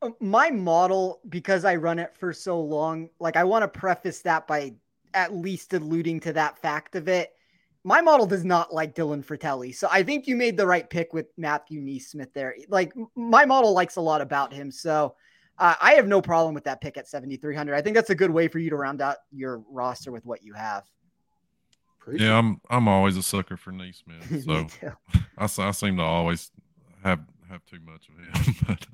[0.03, 4.21] uh, my model because i run it for so long like i want to preface
[4.21, 4.73] that by
[5.13, 7.34] at least alluding to that fact of it
[7.85, 9.75] my model does not like Dylan Frittelli.
[9.75, 12.57] So I think you made the right pick with Matthew NeSmith there.
[12.69, 14.71] Like my model likes a lot about him.
[14.71, 15.15] So
[15.59, 17.75] uh, I have no problem with that pick at 7,300.
[17.75, 20.43] I think that's a good way for you to round out your roster with what
[20.43, 20.85] you have.
[22.13, 24.45] yeah, I'm I'm always a sucker for NeSmith.
[24.79, 24.89] So
[25.63, 26.51] I, I seem to always
[27.03, 27.21] have
[27.51, 28.55] have too much of him.
[28.67, 28.87] but,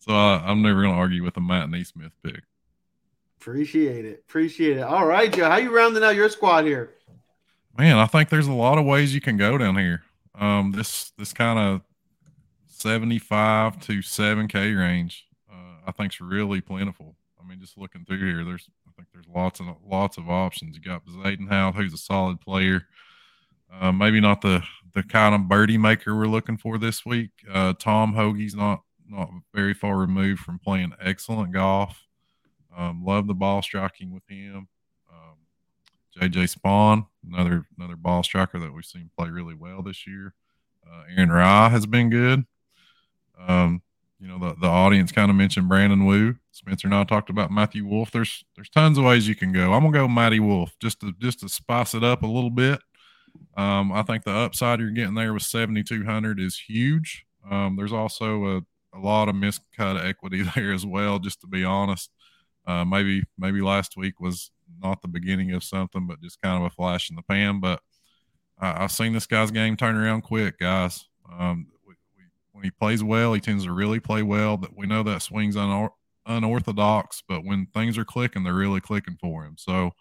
[0.00, 2.42] so I, I'm never going to argue with a Matt NeSmith pick.
[3.40, 4.24] Appreciate it.
[4.28, 4.82] Appreciate it.
[4.82, 5.48] All right, Joe.
[5.48, 6.94] How you rounding out your squad here?
[7.78, 10.02] Man, I think there's a lot of ways you can go down here.
[10.34, 11.80] Um, this this kind of
[12.66, 17.16] 75 to 7K range, uh, I think is really plentiful.
[17.40, 20.76] I mean, just looking through here, there's I think there's lots of lots of options.
[20.76, 22.86] You got Bezuidenhout, who's a solid player.
[23.72, 24.62] Uh, maybe not the
[24.92, 27.30] the kind of birdie maker we're looking for this week.
[27.50, 32.06] Uh, Tom Hoge's not not very far removed from playing excellent golf.
[32.76, 34.68] Um, love the ball striking with him.
[36.18, 40.34] JJ Spaun, another another ball striker that we've seen play really well this year.
[40.86, 42.44] Uh, Aaron Rai has been good.
[43.38, 43.82] Um,
[44.20, 46.36] you know, the, the audience kind of mentioned Brandon Wu.
[46.52, 48.10] Spencer and I talked about Matthew Wolff.
[48.10, 49.72] There's there's tons of ways you can go.
[49.72, 52.80] I'm gonna go Matty Wolff just to just to spice it up a little bit.
[53.56, 57.24] Um, I think the upside you're getting there with 7,200 is huge.
[57.50, 61.18] Um, there's also a, a lot of miscut equity there as well.
[61.18, 62.10] Just to be honest,
[62.66, 64.50] uh, maybe maybe last week was
[64.80, 67.60] not the beginning of something, but just kind of a flash in the pan.
[67.60, 67.80] But
[68.58, 71.06] I, have seen this guy's game turn around quick, guys.
[71.38, 74.56] Um, we, we, when he plays well, he tends to really play well.
[74.56, 75.90] But we know that swings unor-
[76.26, 79.56] unorthodox, but when things are clicking, they're really clicking for him.
[79.58, 79.92] So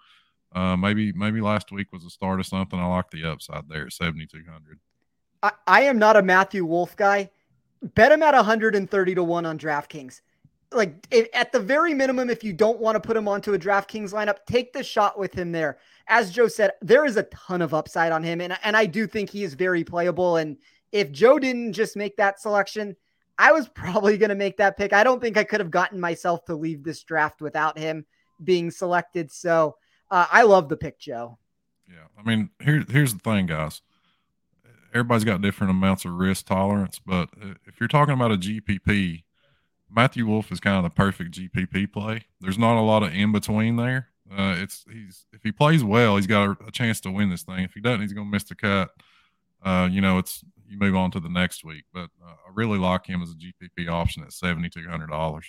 [0.53, 2.79] uh, maybe maybe last week was the start of something.
[2.79, 4.79] I like the upside there at seventy two hundred.
[5.43, 7.29] I, I am not a Matthew Wolff guy.
[7.81, 10.21] Bet him at 130 to 1 on DraftKings.
[10.73, 14.13] Like at the very minimum, if you don't want to put him onto a DraftKings
[14.13, 15.79] lineup, take the shot with him there.
[16.07, 19.05] As Joe said, there is a ton of upside on him, and, and I do
[19.05, 20.37] think he is very playable.
[20.37, 20.57] And
[20.91, 22.95] if Joe didn't just make that selection,
[23.37, 24.93] I was probably going to make that pick.
[24.93, 28.05] I don't think I could have gotten myself to leave this draft without him
[28.43, 29.31] being selected.
[29.31, 29.75] So
[30.09, 31.37] uh, I love the pick, Joe.
[31.87, 33.81] Yeah, I mean, here, here's the thing, guys.
[34.93, 37.29] Everybody's got different amounts of risk tolerance, but
[37.65, 39.23] if you're talking about a GPP,
[39.93, 42.25] Matthew Wolff is kind of the perfect GPP play.
[42.39, 44.09] There's not a lot of in between there.
[44.31, 47.43] Uh, it's he's if he plays well, he's got a, a, chance to win this
[47.43, 47.59] thing.
[47.59, 48.91] If he doesn't, he's going to miss the cut.
[49.61, 51.83] Uh, you know, it's you move on to the next week.
[51.93, 55.47] But uh, I really like him as a GPP option at seventy two hundred dollars.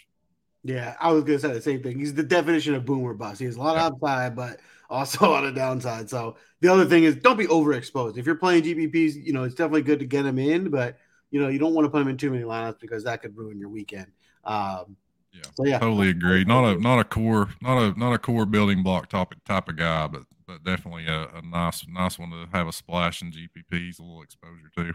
[0.64, 1.98] Yeah, I was gonna say the same thing.
[1.98, 3.38] He's the definition of boomer bust.
[3.38, 4.58] He has a lot of upside, but
[4.90, 6.10] also a lot of downside.
[6.10, 8.18] So the other thing is don't be overexposed.
[8.18, 10.98] If you're playing GPPs, you know it's definitely good to get him in, but
[11.30, 13.36] you know you don't want to put him in too many lineups because that could
[13.36, 14.08] ruin your weekend.
[14.44, 14.96] Um,
[15.32, 16.44] yeah, so yeah, totally agree.
[16.44, 19.76] Not a not a core, not a not a core building block topic type of
[19.76, 23.98] guy, but but definitely a, a nice nice one to have a splash in GPPs,
[23.98, 24.92] a little exposure too.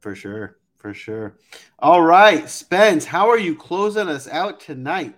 [0.00, 1.38] For sure for sure.
[1.78, 5.16] All right, Spence, how are you closing us out tonight?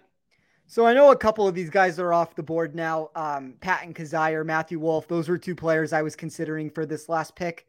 [0.69, 3.11] So I know a couple of these guys are off the board now.
[3.17, 7.35] Um, Patton Kizzire, Matthew Wolff, those were two players I was considering for this last
[7.35, 7.67] pick.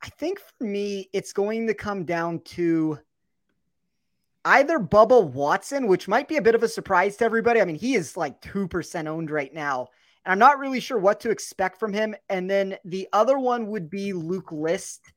[0.00, 2.98] I think for me, it's going to come down to
[4.44, 7.60] either Bubba Watson, which might be a bit of a surprise to everybody.
[7.60, 9.88] I mean, he is like 2% owned right now.
[10.24, 12.14] And I'm not really sure what to expect from him.
[12.28, 15.12] And then the other one would be Luke List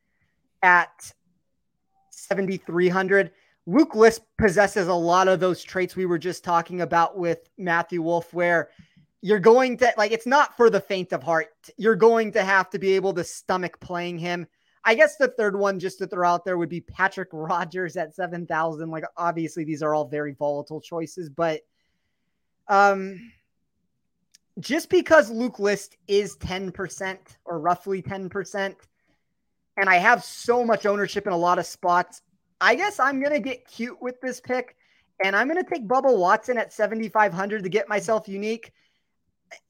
[0.61, 1.13] at
[2.09, 3.31] 7,300.
[3.65, 8.01] Luke List possesses a lot of those traits we were just talking about with Matthew
[8.01, 8.69] Wolff, where
[9.21, 11.47] you're going to like it's not for the faint of heart.
[11.77, 14.47] You're going to have to be able to stomach playing him.
[14.85, 18.13] I guess the third one just to throw out there would be Patrick Rodgers at
[18.13, 18.89] 7,000.
[18.89, 21.61] Like, obviously, these are all very volatile choices, but
[22.67, 23.31] um,
[24.59, 28.75] just because Luke List is 10% or roughly 10%,
[29.77, 32.21] and I have so much ownership in a lot of spots.
[32.61, 34.75] I guess I'm going to get cute with this pick,
[35.23, 38.71] and I'm going to take Bubba Watson at 7,500 to get myself unique.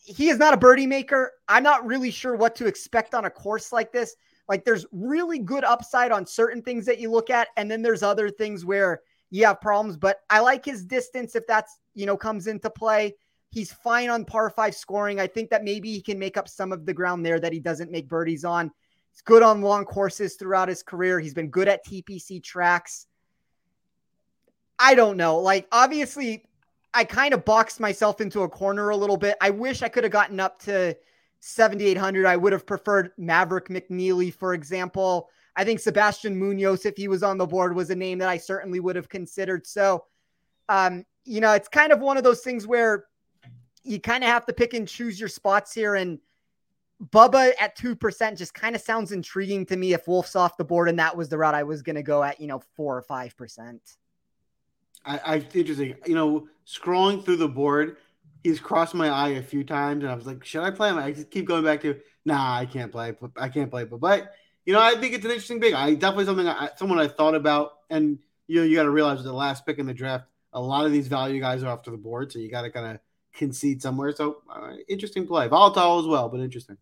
[0.03, 1.31] He is not a birdie maker.
[1.47, 4.15] I'm not really sure what to expect on a course like this.
[4.49, 8.03] Like, there's really good upside on certain things that you look at, and then there's
[8.03, 9.97] other things where you have problems.
[9.97, 13.15] But I like his distance if that's, you know, comes into play.
[13.49, 15.19] He's fine on par five scoring.
[15.19, 17.59] I think that maybe he can make up some of the ground there that he
[17.59, 18.71] doesn't make birdies on.
[19.11, 21.19] He's good on long courses throughout his career.
[21.19, 23.05] He's been good at TPC tracks.
[24.79, 25.37] I don't know.
[25.37, 26.45] Like, obviously,
[26.93, 29.37] I kind of boxed myself into a corner a little bit.
[29.39, 30.97] I wish I could have gotten up to
[31.45, 32.25] 7,800.
[32.25, 35.29] I would have preferred Maverick McNealy, for example.
[35.57, 38.37] I think Sebastian Munoz, if he was on the board, was a name that I
[38.37, 39.67] certainly would have considered.
[39.67, 40.05] So,
[40.69, 43.07] um, you know, it's kind of one of those things where
[43.83, 45.95] you kind of have to pick and choose your spots here.
[45.95, 46.17] And
[47.11, 50.87] Bubba at 2% just kind of sounds intriguing to me if Wolff's off the board
[50.87, 53.03] and that was the route I was going to go at, you know, 4 or
[53.03, 53.79] 5%.
[55.03, 55.95] I, I interesting.
[56.05, 57.97] You know, scrolling through the board,
[58.43, 60.97] he's crossed my eye a few times, and I was like, should I play him?
[60.97, 63.13] I just keep going back to, nah, I can't play.
[63.37, 63.85] I can't play.
[63.85, 64.33] But, but
[64.65, 65.73] you know, I think it's an interesting pick.
[65.73, 69.23] I definitely something I, someone I thought about, and you know, you got to realize
[69.23, 71.91] the last pick in the draft, a lot of these value guys are off to
[71.91, 72.99] the board, so you got to kind of
[73.33, 74.13] concede somewhere.
[74.13, 76.77] So uh, interesting play, volatile as well, but interesting.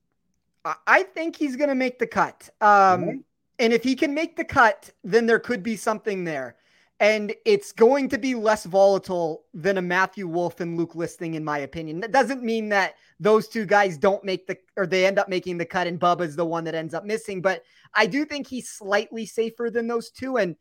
[0.86, 2.50] I think he's going to make the cut.
[2.62, 3.18] Um, mm-hmm.
[3.58, 6.56] And if he can make the cut, then there could be something there.
[7.02, 11.44] And it's going to be less volatile than a Matthew Wolff and Luke listing, in
[11.44, 12.00] my opinion.
[12.00, 15.58] That doesn't mean that those two guys don't make the or they end up making
[15.58, 17.42] the cut and Bubba's the one that ends up missing.
[17.42, 17.64] But
[17.96, 20.38] I do think he's slightly safer than those two.
[20.38, 20.56] And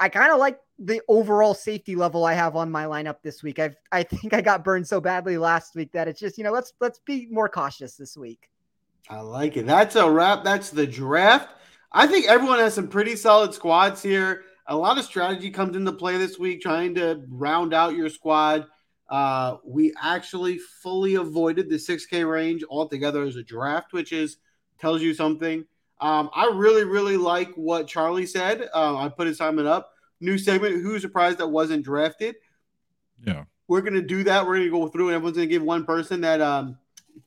[0.00, 3.58] I kind of like the overall safety level I have on my lineup this week.
[3.58, 6.52] I've I think I got burned so badly last week that it's just, you know,
[6.52, 8.48] let's let's be more cautious this week.
[9.10, 9.66] I like it.
[9.66, 10.42] That's a wrap.
[10.42, 11.50] That's the draft.
[11.92, 14.44] I think everyone has some pretty solid squads here.
[14.68, 18.66] A lot of strategy comes into play this week, trying to round out your squad.
[19.08, 24.38] Uh, we actually fully avoided the 6K range altogether as a draft, which is
[24.80, 25.64] tells you something.
[26.00, 28.68] Um, I really, really like what Charlie said.
[28.74, 29.92] Uh, I put his assignment up.
[30.20, 30.82] New segment.
[30.82, 32.36] Who's surprised that wasn't drafted?
[33.24, 34.46] Yeah, we're gonna do that.
[34.46, 36.78] We're gonna go through, and everyone's gonna give one person that um,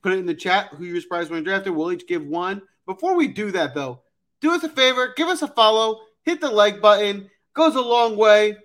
[0.02, 1.74] put it in the chat who you're surprised when drafted.
[1.74, 2.62] We'll each give one.
[2.86, 4.02] Before we do that, though,
[4.42, 7.30] do us a favor, give us a follow, hit the like button.
[7.54, 8.58] Goes a long way.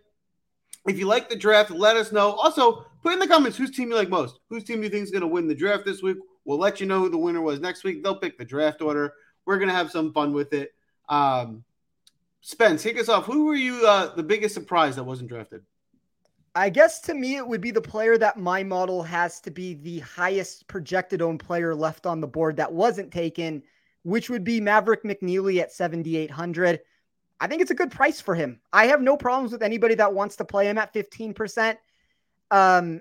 [0.87, 2.33] If you like the draft, let us know.
[2.33, 4.39] Also, put in the comments whose team you like most.
[4.51, 6.19] Whose team do you think is going to win the draft this week?
[6.45, 8.03] We'll let you know who the winner was next week.
[8.03, 9.15] They'll pick the draft order.
[9.47, 10.75] We're going to have some fun with it.
[11.09, 11.65] Um,
[12.43, 13.25] Spence, kick us off.
[13.25, 15.63] Who were you uh, the biggest surprise that wasn't drafted?
[16.55, 19.75] I guess to me, it would be the player that my model has to be
[19.75, 23.63] the highest projected owned player left on the board that wasn't taken,
[24.03, 26.81] which would be Maverick McNealy at 7,800.
[27.41, 28.61] I think it's a good price for him.
[28.73, 31.77] I have no problems with anybody that wants to play him at 15%.
[32.51, 33.01] Um,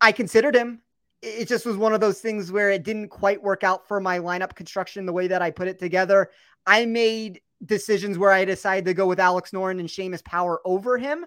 [0.00, 0.82] I considered him.
[1.22, 4.18] It just was one of those things where it didn't quite work out for my
[4.18, 6.30] lineup construction the way that I put it together.
[6.66, 10.98] I made decisions where I decided to go with Alex Noren and Seamus Power over
[10.98, 11.24] him,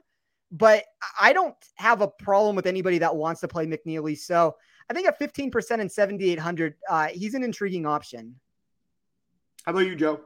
[0.51, 0.85] but
[1.19, 4.17] I don't have a problem with anybody that wants to play McNealy.
[4.17, 4.55] So
[4.89, 8.35] I think at 15% and 7,800, uh, he's an intriguing option.
[9.65, 10.21] How about you, Joe?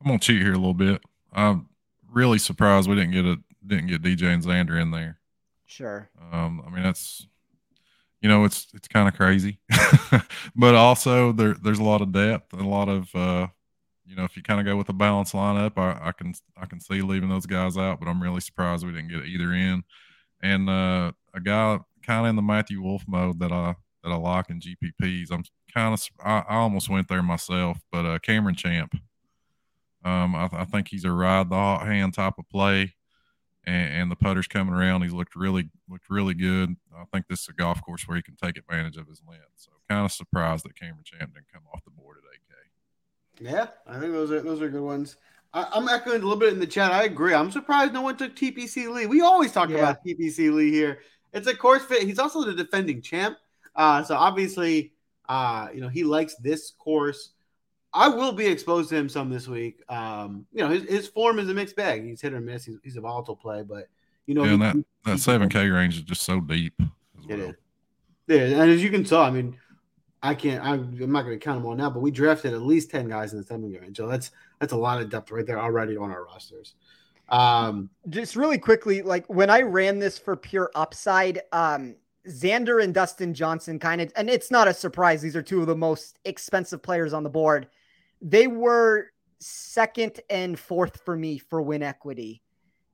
[0.00, 1.02] I'm gonna cheat here a little bit.
[1.32, 1.68] I'm
[2.10, 3.36] really surprised we didn't get a
[3.66, 5.18] didn't get DJ and Xander in there.
[5.66, 6.08] Sure.
[6.32, 7.26] Um, I mean that's
[8.20, 9.58] you know it's it's kind of crazy,
[10.56, 13.46] but also there there's a lot of depth and a lot of uh,
[14.04, 16.66] you know if you kind of go with a balanced lineup, I, I can I
[16.66, 19.84] can see leaving those guys out, but I'm really surprised we didn't get either in.
[20.42, 24.16] And uh, a guy kind of in the Matthew Wolff mode that I that I
[24.16, 25.30] like in GPPs.
[25.30, 28.94] I'm kind of I, I almost went there myself, but uh, Cameron Champ.
[30.04, 32.94] Um, I, I, think he's a ride the hot hand type of play,
[33.64, 35.02] and, and, the putter's coming around.
[35.02, 36.74] He's looked really looked really good.
[36.96, 39.44] I think this is a golf course where he can take advantage of his length.
[39.56, 43.52] So kind of surprised that Cameron Champ didn't come off the board at 8K.
[43.52, 45.16] Yeah, I think those are those are good ones.
[45.52, 46.92] I, am echoing a little bit in the chat.
[46.92, 47.34] I agree.
[47.34, 49.06] I'm surprised no one took KH Lee.
[49.06, 49.78] We always talk yeah.
[49.78, 51.00] about KH Lee here.
[51.32, 52.04] It's a course fit.
[52.04, 53.36] He's also the defending champ.
[53.74, 54.92] Uh, so obviously,
[55.28, 57.30] uh, you know, he likes this course.
[57.92, 59.82] I will be exposed to him some this week.
[59.88, 62.04] Um, you know, his, his form is a mixed bag.
[62.04, 62.64] He's hit or miss.
[62.64, 63.88] He's, he's a volatile play, but
[64.26, 64.76] you know, yeah, he, that
[65.06, 66.74] that seven K range is just so deep.
[66.78, 66.90] Well.
[67.28, 67.54] It is.
[68.28, 69.56] Yeah, and as you can tell, I mean,
[70.22, 70.64] I can't.
[70.64, 73.08] I'm, I'm not going to count them all now, but we drafted at least ten
[73.08, 74.30] guys in the seven K range, so that's
[74.60, 76.74] that's a lot of depth right there already on our rosters.
[77.28, 81.96] Um, just really quickly, like when I ran this for pure upside, um,
[82.28, 85.22] Xander and Dustin Johnson kind of, and it's not a surprise.
[85.22, 87.68] These are two of the most expensive players on the board
[88.20, 89.06] they were
[89.38, 92.42] second and fourth for me for win equity.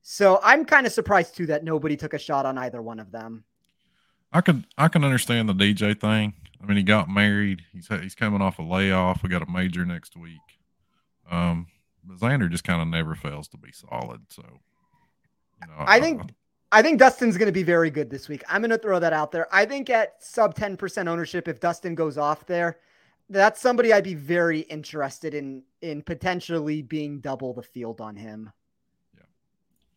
[0.02, 3.10] So I'm kind of surprised too that nobody took a shot on either one of
[3.10, 3.44] them.
[4.32, 6.34] I can I can understand the DJ thing.
[6.62, 7.62] I mean, he got married.
[7.72, 9.22] He's he's coming off a layoff.
[9.22, 10.40] We got a major next week.
[11.30, 11.66] Um,
[12.04, 14.20] but Xander just kind of never fails to be solid.
[14.28, 14.42] So,
[15.60, 18.28] you know, I, I think I, I think Dustin's going to be very good this
[18.28, 18.44] week.
[18.48, 19.48] I'm going to throw that out there.
[19.52, 22.78] I think at sub 10% ownership, if Dustin goes off there,
[23.28, 28.52] that's somebody I'd be very interested in in potentially being double the field on him.
[29.16, 29.24] Yeah.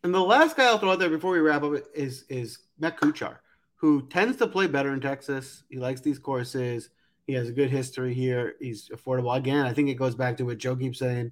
[0.04, 3.00] And the last guy I'll throw out there before we wrap up is is Matt
[3.00, 3.36] Kuchar,
[3.76, 5.64] who tends to play better in Texas.
[5.68, 6.90] He likes these courses.
[7.26, 8.54] He has a good history here.
[8.60, 9.36] He's affordable.
[9.36, 11.30] Again, I think it goes back to what Joe keeps saying.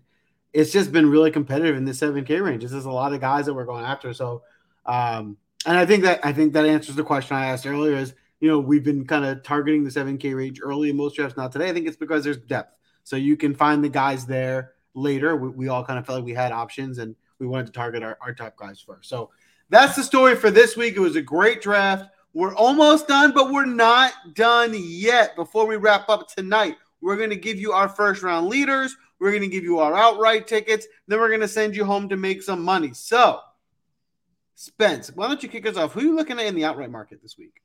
[0.53, 2.65] It's just been really competitive in the 7K range.
[2.65, 4.15] Is a lot of guys that we're going after.
[4.15, 4.43] So
[4.87, 5.37] um,
[5.67, 8.49] and I think that I think that answers the question I asked earlier is you
[8.49, 11.37] know, we've been kind of targeting the 7K range early in most drafts.
[11.37, 11.69] Not today.
[11.69, 12.77] I think it's because there's depth.
[13.03, 15.37] So you can find the guys there later.
[15.37, 18.03] We, we all kind of felt like we had options and we wanted to target
[18.03, 19.09] our, our top guys first.
[19.09, 19.31] So
[19.71, 20.97] that's the story for this week.
[20.97, 22.05] It was a great draft.
[22.35, 25.35] We're almost done, but we're not done yet.
[25.35, 28.97] Before we wrap up tonight, we're going to give you our first round leaders.
[29.19, 30.87] We're going to give you our outright tickets.
[31.07, 32.93] Then we're going to send you home to make some money.
[32.93, 33.41] So,
[34.55, 35.93] Spence, why don't you kick us off?
[35.93, 37.63] Who are you looking at in the outright market this week?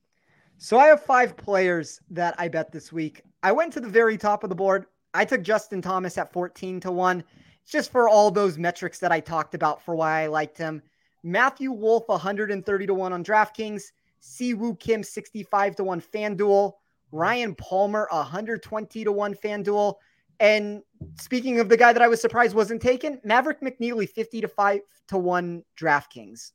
[0.58, 3.22] So I have five players that I bet this week.
[3.42, 4.86] I went to the very top of the board.
[5.14, 7.24] I took Justin Thomas at 14 to 1.
[7.66, 10.82] just for all those metrics that I talked about for why I liked him.
[11.24, 13.84] Matthew Wolff, 130 to 1 on DraftKings.
[14.20, 16.74] Si Woo Kim, 65 to 1 FanDuel.
[17.12, 19.96] Ryan Palmer, 120 to 1 FanDuel.
[20.40, 20.82] And
[21.20, 24.82] speaking of the guy that I was surprised wasn't taken, Maverick McNealy 50 to 5
[25.10, 26.52] to 1 DraftKings.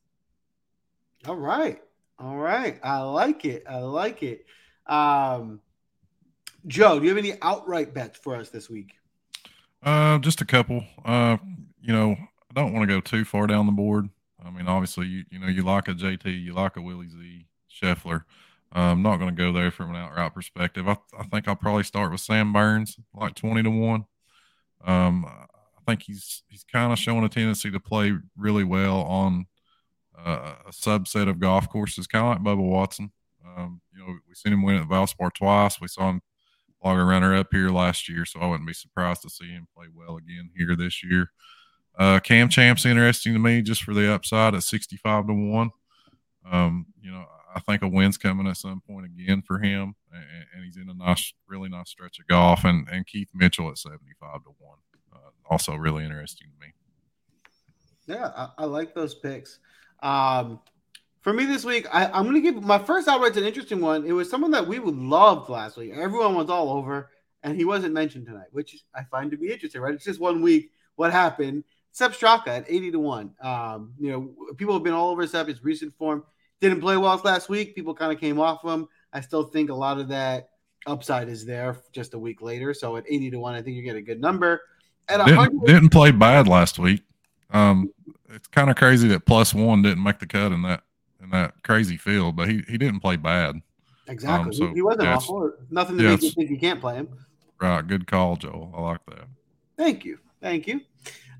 [1.25, 1.81] All right.
[2.19, 2.79] All right.
[2.83, 3.63] I like it.
[3.67, 4.45] I like it.
[4.87, 5.61] Um,
[6.67, 8.93] Joe, do you have any outright bets for us this week?
[9.81, 10.83] Uh, just a couple.
[11.05, 11.37] Uh,
[11.81, 14.09] you know, I don't want to go too far down the board.
[14.43, 17.45] I mean, obviously, you you know, you like a JT, you like a Willie Z,
[17.71, 18.23] Scheffler.
[18.75, 20.87] Uh, I'm not going to go there from an outright perspective.
[20.87, 24.05] I, I think I'll probably start with Sam Burns, like twenty to one.
[24.83, 25.45] Um, I
[25.87, 29.47] think he's he's kind of showing a tendency to play really well on
[30.25, 33.11] uh, a subset of golf courses, kind of like Bubba Watson.
[33.45, 35.79] Um, you know, we've seen him win at Valspar twice.
[35.81, 36.21] We saw him
[36.83, 39.67] log a runner up here last year, so I wouldn't be surprised to see him
[39.75, 41.31] play well again here this year.
[41.97, 45.71] Uh, Cam Champ's interesting to me just for the upside at 65 to 1.
[46.49, 50.23] Um, you know, I think a win's coming at some point again for him, and,
[50.55, 52.63] and, he's in a nice, really nice stretch of golf.
[52.63, 54.77] And, and Keith Mitchell at 75 to 1.
[55.13, 55.17] Uh,
[55.49, 56.73] also really interesting to me.
[58.07, 59.59] Yeah, I, I like those picks.
[60.01, 60.59] Um,
[61.21, 64.05] for me this week, I, am going to give my first outright's an interesting one.
[64.05, 65.91] It was someone that we would loved last week.
[65.93, 67.09] Everyone was all over,
[67.43, 69.93] and he wasn't mentioned tonight, which I find to be interesting, right?
[69.93, 70.71] It's just one week.
[70.95, 71.65] What happened?
[71.91, 73.35] Sepp Straka at 80 to 1.
[73.41, 76.23] Um, you know, people have been all over Sepp, his recent form.
[76.61, 77.75] Didn't play well last week.
[77.75, 78.87] People kind of came off him.
[79.11, 80.49] I still think a lot of that
[80.85, 82.73] upside is there just a week later.
[82.73, 84.61] So at 80 to 1, I think you get a good number.
[85.07, 87.01] At didn't, didn't play bad last week.
[87.51, 87.91] Um,
[88.29, 90.83] it's kind of crazy that plus one didn't make the cut in that
[91.21, 93.61] in that crazy field, but he, he didn't play bad.
[94.07, 94.47] Exactly.
[94.47, 95.53] Um, so, he wasn't yeah, awful.
[95.69, 97.09] Nothing to yeah, make you think you can't play him.
[97.59, 97.85] Right.
[97.85, 98.73] Good call, Joel.
[98.75, 99.25] I like that.
[99.77, 100.19] Thank you.
[100.41, 100.81] Thank you.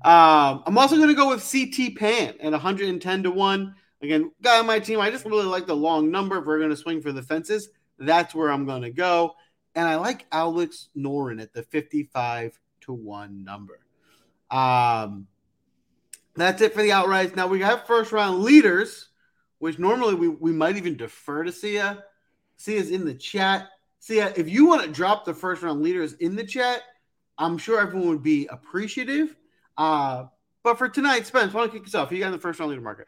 [0.02, 3.74] Um, I'm also going to go with CT Pan at 110 to 1.
[4.02, 6.38] Again, guy on my team, I just really like the long number.
[6.38, 9.34] If we're going to swing for the fences, that's where I'm going to go.
[9.74, 13.80] And I like Alex Noren at the 55 to 1 number.
[14.50, 15.26] Um,
[16.40, 17.36] that's it for the outrights.
[17.36, 19.10] Now we have first round leaders
[19.60, 22.02] which normally we, we might even defer to Sia.
[22.56, 23.68] Sia's in the chat.
[24.00, 26.82] Sia, if you want to drop the first round leaders in the chat,
[27.38, 29.36] I'm sure everyone would be appreciative.
[29.76, 30.24] Uh,
[30.62, 32.08] but for tonight, Spence, why don't you kick us off?
[32.08, 33.06] Who you got in the first round leader market?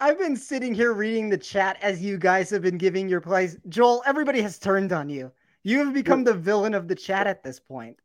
[0.00, 3.58] I've been sitting here reading the chat as you guys have been giving your plays.
[3.68, 5.30] Joel, everybody has turned on you.
[5.62, 7.98] You have become the villain of the chat at this point.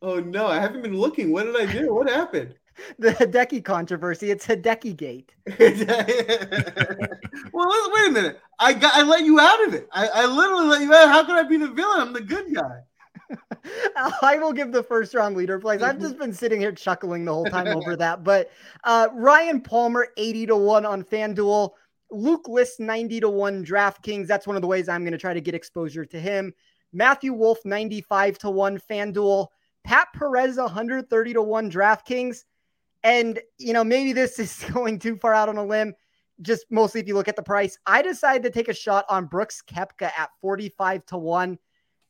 [0.00, 1.32] Oh no, I haven't been looking.
[1.32, 1.94] What did I do?
[1.94, 2.54] What happened?
[2.98, 4.30] the Hideki controversy.
[4.30, 5.34] It's Hideki Gate.
[7.52, 8.40] well, wait a minute.
[8.58, 9.88] I got I let you out of it.
[9.92, 11.08] I, I literally let you out.
[11.08, 12.00] How could I be the villain?
[12.00, 12.80] I'm the good guy.
[14.22, 15.82] I will give the first round leader place.
[15.82, 18.22] I've just been sitting here chuckling the whole time over that.
[18.22, 18.50] But
[18.84, 21.70] uh, Ryan Palmer, 80 to 1 on FanDuel.
[22.12, 24.28] Luke List, 90 to 1 DraftKings.
[24.28, 26.52] That's one of the ways I'm going to try to get exposure to him.
[26.92, 29.48] Matthew Wolff, 95 to 1 FanDuel.
[29.82, 32.44] Pat Perez, 130 to 1 DraftKings.
[33.06, 35.94] And, you know, maybe this is going too far out on a limb,
[36.42, 37.78] just mostly if you look at the price.
[37.86, 41.56] I decided to take a shot on Brooks Koepka at 45 to 1.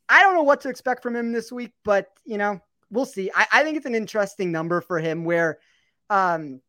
[0.09, 2.59] I don't know what to expect from him this week, but, you know,
[2.91, 3.31] we'll see.
[3.35, 5.59] I, I think it's an interesting number for him where
[6.09, 6.63] um,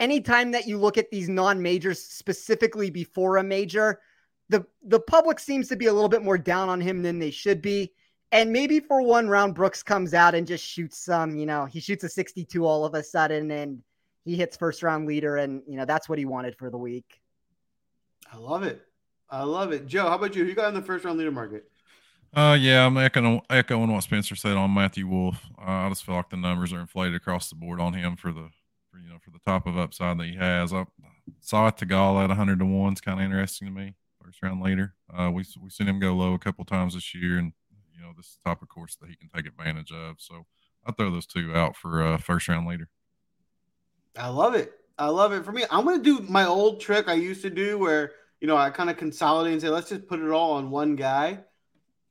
[0.00, 4.00] anytime that you look at these non majors, specifically before a major,
[4.48, 7.30] the, the public seems to be a little bit more down on him than they
[7.30, 7.92] should be.
[8.30, 11.80] And maybe for one round, Brooks comes out and just shoots some, you know, he
[11.80, 13.82] shoots a 62 all of a sudden and
[14.24, 15.38] he hits first round leader.
[15.38, 17.20] And, you know, that's what he wanted for the week.
[18.30, 18.82] I love it.
[19.30, 19.86] I love it.
[19.86, 20.44] Joe, how about you?
[20.44, 21.70] You got in the first round leader market?
[22.34, 25.42] Uh, yeah, I'm echoing, echoing what Spencer said on Matthew Wolff.
[25.58, 28.32] Uh, I just feel like the numbers are inflated across the board on him for
[28.32, 28.50] the,
[28.90, 30.74] for, you know, for the top of upside that he has.
[30.74, 30.84] I
[31.40, 32.92] saw it Theegala at 100 to one.
[32.92, 33.94] It's kind of interesting to me.
[34.22, 34.94] First round leader.
[35.12, 37.52] Uh, we we seen him go low a couple times this year, and
[37.98, 40.16] you know, this is the type of course that he can take advantage of.
[40.18, 40.46] So
[40.86, 42.88] I throw those two out for uh, first round leader.
[44.16, 44.72] I love it.
[44.98, 45.44] I love it.
[45.44, 48.48] For me, I'm going to do my old trick I used to do where, you
[48.48, 51.40] know, I kind of consolidate and say, let's just put it all on one guy.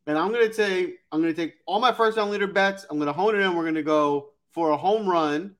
[0.05, 2.85] And I'm going to say, I'm going to take all my first round leader bets.
[2.89, 3.55] I'm going to hone it in.
[3.55, 5.55] We're going to go for a home run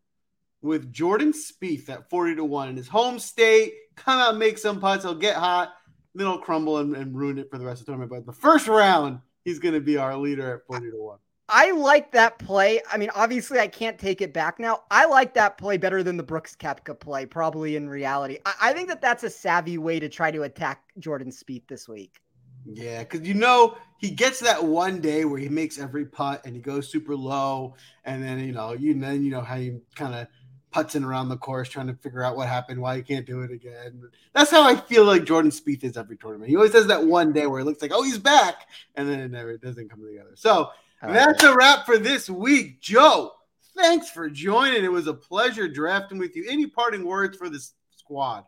[0.61, 3.73] with Jordan Spieth at 40 to 1 in his home state.
[3.95, 5.03] Come out, make some putts.
[5.03, 5.73] He'll get hot,
[6.15, 8.11] then he'll crumble and, and ruin it for the rest of the tournament.
[8.11, 11.18] But the first round, he's going to be our leader at 40 to 1.
[11.48, 12.82] I like that play.
[12.91, 14.84] I mean, obviously, I can't take it back now.
[14.91, 18.39] I like that play better than the Brooks Koepka play, probably in reality.
[18.45, 21.88] I, I think that that's a savvy way to try to attack Jordan Spieth this
[21.88, 22.20] week.
[22.66, 26.54] Yeah, because you know he gets that one day where he makes every putt and
[26.54, 30.14] he goes super low, and then you know you then you know how you kind
[30.14, 30.28] of
[30.74, 33.51] putzing around the course trying to figure out what happened, why you can't do it
[33.51, 34.09] again.
[34.34, 36.49] That's how I feel like Jordan Spieth is every tournament.
[36.49, 39.20] He always has that one day where it looks like oh he's back, and then
[39.20, 40.32] it never it doesn't come together.
[40.36, 43.34] So that's a wrap for this week, Joe.
[43.76, 44.84] Thanks for joining.
[44.84, 46.45] It was a pleasure drafting with you.
[46.49, 48.45] Any parting words for this squad?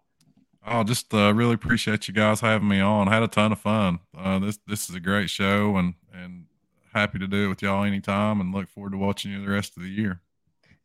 [0.65, 3.07] Oh, just uh, really appreciate you guys having me on.
[3.07, 3.99] I had a ton of fun.
[4.17, 6.45] Uh, this this is a great show, and and
[6.93, 9.77] happy to do it with y'all anytime, and look forward to watching you the rest
[9.77, 10.21] of the year.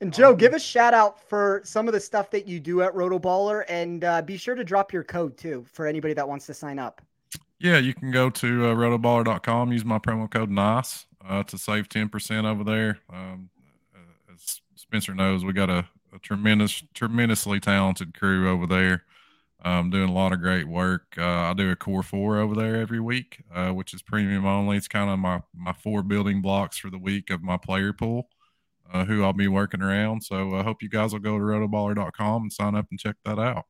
[0.01, 2.93] And Joe, give a shout out for some of the stuff that you do at
[2.95, 6.55] RotoBaller, and uh, be sure to drop your code too for anybody that wants to
[6.55, 7.01] sign up.
[7.59, 11.89] Yeah, you can go to uh, rotoballer.com, use my promo code NICE uh, to save
[11.89, 12.99] 10% over there.
[13.11, 13.49] Um,
[13.95, 19.05] uh, as Spencer knows, we got a, a tremendous, tremendously talented crew over there
[19.65, 21.15] um, doing a lot of great work.
[21.17, 24.77] Uh, I do a core four over there every week, uh, which is premium only.
[24.77, 28.29] It's kind of my my four building blocks for the week of my player pool,
[28.93, 30.23] uh, who I'll be working around.
[30.23, 33.39] So I hope you guys will go to rotoballer.com and sign up and check that
[33.39, 33.65] out.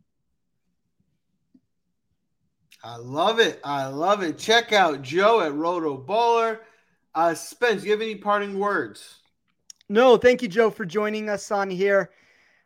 [2.83, 3.61] I love it.
[3.65, 4.37] I love it.
[4.37, 6.59] Check out Joe at RotoBaller.
[7.15, 9.21] Uh, Spence, do you have any parting words?
[9.89, 12.11] No, thank you, Joe, for joining us on here.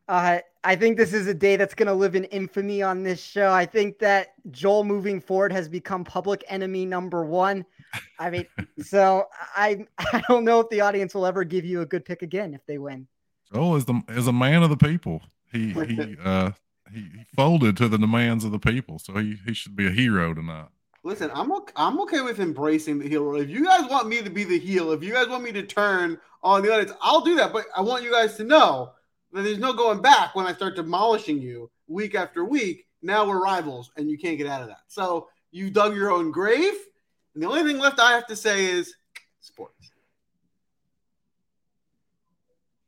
[0.08, 3.22] Uh, I think this is a day that's going to live in infamy on this
[3.22, 3.52] show.
[3.52, 7.64] I think that Joel moving forward has become public enemy number one.
[8.18, 8.46] I mean,
[8.82, 12.22] so I I don't know if the audience will ever give you a good pick
[12.22, 13.06] again if they win.
[13.52, 15.22] Joel is the is a man of the people.
[15.52, 16.52] He he uh
[16.92, 19.90] he, he folded to the demands of the people, so he he should be a
[19.90, 20.68] hero tonight.
[21.04, 23.40] Listen, I'm okay, I'm okay with embracing the heel role.
[23.40, 25.62] If you guys want me to be the heel, if you guys want me to
[25.62, 27.52] turn on the audience, I'll do that.
[27.52, 28.92] But I want you guys to know
[29.32, 32.86] that there's no going back when I start demolishing you week after week.
[33.00, 34.80] Now we're rivals and you can't get out of that.
[34.88, 36.74] So you dug your own grave.
[37.38, 38.92] The only thing left I have to say is
[39.40, 39.87] sports.